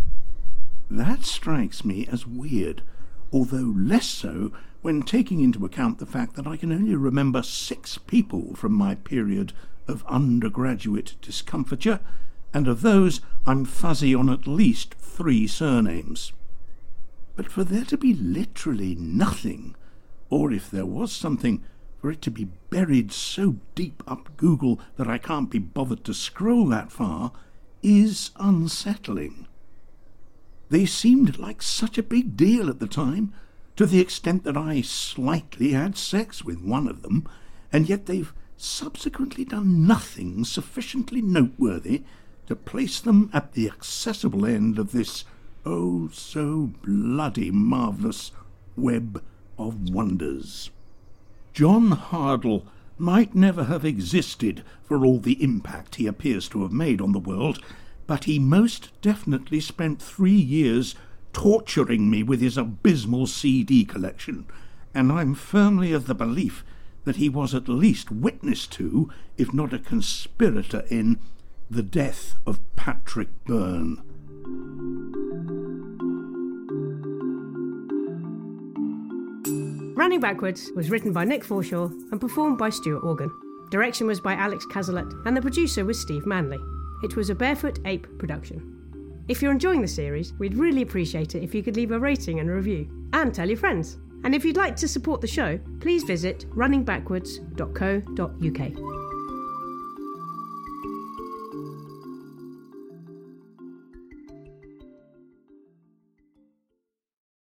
That 0.90 1.26
strikes 1.26 1.84
me 1.84 2.08
as 2.12 2.28
weird, 2.28 2.84
although 3.32 3.74
less 3.76 4.08
so 4.08 4.52
when 4.82 5.02
taking 5.02 5.42
into 5.42 5.66
account 5.66 6.00
the 6.00 6.06
fact 6.06 6.36
that 6.36 6.48
I 6.48 6.58
can 6.58 6.72
only 6.72 6.96
remember 6.96 7.44
six 7.44 7.98
people 7.98 8.56
from 8.56 8.74
my 8.74 8.96
period 8.96 9.54
of 9.88 10.06
undergraduate 10.08 11.16
discomfiture, 11.22 12.00
and 12.54 12.68
of 12.68 12.82
those 12.82 13.22
I'm 13.46 13.66
fuzzy 13.66 14.14
on 14.16 14.30
at 14.30 14.48
least 14.48 14.94
three 14.96 15.48
surnames. 15.48 16.34
But 17.36 17.52
for 17.52 17.64
there 17.64 17.86
to 17.86 17.98
be 17.98 18.14
literally 18.14 18.96
nothing, 18.96 19.76
or 20.30 20.52
if 20.52 20.70
there 20.70 20.86
was 20.86 21.12
something, 21.12 21.64
for 22.00 22.10
it 22.12 22.22
to 22.22 22.32
be 22.32 22.50
buried 22.70 23.12
so 23.12 23.58
deep 23.76 24.04
up 24.08 24.36
Google 24.38 24.80
that 24.96 25.08
I 25.08 25.18
can't 25.18 25.50
be 25.50 25.60
bothered 25.60 26.04
to 26.06 26.14
scroll 26.14 26.66
that 26.68 26.92
far, 26.92 27.32
is 27.84 28.32
unsettling. 28.38 29.48
They 30.70 30.86
seemed 30.86 31.40
like 31.40 31.62
such 31.62 31.98
a 31.98 32.04
big 32.04 32.38
deal 32.38 32.70
at 32.70 32.80
the 32.80 32.88
time, 32.88 33.34
to 33.76 33.86
the 33.86 34.00
extent 34.00 34.44
that 34.44 34.58
I 34.58 34.82
slightly 34.82 35.72
had 35.72 35.98
sex 35.98 36.44
with 36.44 36.62
one 36.62 36.88
of 36.88 37.02
them, 37.02 37.28
and 37.72 37.88
yet 37.88 38.06
they've 38.06 38.34
subsequently 38.58 39.46
done 39.46 39.88
nothing 39.88 40.44
sufficiently 40.44 41.22
noteworthy 41.22 42.04
to 42.48 42.56
place 42.56 43.00
them 43.00 43.30
at 43.34 43.54
the 43.54 43.68
accessible 43.68 44.46
end 44.46 44.78
of 44.78 44.92
this 44.92 45.24
oh 45.66 46.10
so 46.12 46.72
bloody 46.84 47.52
marvellous 47.52 48.32
web 48.76 49.24
of 49.58 49.90
wonders. 49.90 50.72
John 51.60 51.92
Hardle 51.92 52.66
might 52.98 53.36
never 53.36 53.66
have 53.66 53.84
existed 53.84 54.64
for 54.82 55.06
all 55.06 55.20
the 55.20 55.44
impact 55.44 55.96
he 55.96 56.08
appears 56.08 56.48
to 56.48 56.62
have 56.62 56.72
made 56.72 57.02
on 57.02 57.12
the 57.12 57.20
world, 57.20 57.62
but 58.08 58.24
he 58.24 58.40
most 58.40 58.92
definitely 59.02 59.60
spent 59.60 60.02
three 60.02 60.32
years 60.32 60.96
torturing 61.34 62.10
me 62.10 62.24
with 62.24 62.40
his 62.40 62.58
abysmal 62.58 63.28
CD 63.28 63.84
collection, 63.84 64.46
and 64.94 65.12
I'm 65.12 65.36
firmly 65.36 65.92
of 65.92 66.08
the 66.08 66.16
belief 66.16 66.64
that 67.04 67.18
he 67.18 67.28
was 67.28 67.54
at 67.54 67.68
least 67.68 68.10
witness 68.10 68.66
to, 68.68 69.10
if 69.36 69.54
not 69.54 69.74
a 69.74 69.80
conspirator 69.80 70.86
in, 70.90 71.20
the 71.70 71.84
death 71.84 72.36
of 72.46 72.62
Patrick 72.78 73.44
Byrne. 73.44 75.19
Running 80.00 80.22
Backwards 80.22 80.72
was 80.78 80.90
written 80.90 81.12
by 81.12 81.26
Nick 81.26 81.44
Forshaw 81.44 81.92
and 82.14 82.22
performed 82.22 82.58
by 82.58 82.70
Stuart 82.70 83.04
Organ. 83.04 83.30
Direction 83.70 84.08
was 84.08 84.22
by 84.22 84.34
Alex 84.34 84.66
Cazalet, 84.66 85.12
and 85.26 85.36
the 85.36 85.42
producer 85.42 85.84
was 85.84 86.00
Steve 86.00 86.26
Manley. 86.26 86.58
It 87.04 87.18
was 87.18 87.30
a 87.30 87.36
Barefoot 87.36 87.80
Ape 87.84 88.08
production. 88.18 89.26
If 89.28 89.42
you're 89.42 89.52
enjoying 89.52 89.82
the 89.82 89.90
series, 89.90 90.32
we'd 90.40 90.56
really 90.56 90.84
appreciate 90.84 91.36
it 91.36 91.44
if 91.44 91.54
you 91.54 91.62
could 91.62 91.76
leave 91.76 91.92
a 91.92 92.00
rating 92.00 92.40
and 92.40 92.50
a 92.50 92.54
review, 92.54 92.88
and 93.12 93.34
tell 93.34 93.50
your 93.50 93.58
friends. 93.58 93.98
And 94.24 94.34
if 94.34 94.46
you'd 94.46 94.56
like 94.56 94.78
to 94.78 94.88
support 94.88 95.20
the 95.20 95.28
show, 95.28 95.60
please 95.82 96.06
visit 96.06 96.46
runningbackwards.co.uk. 96.56 98.99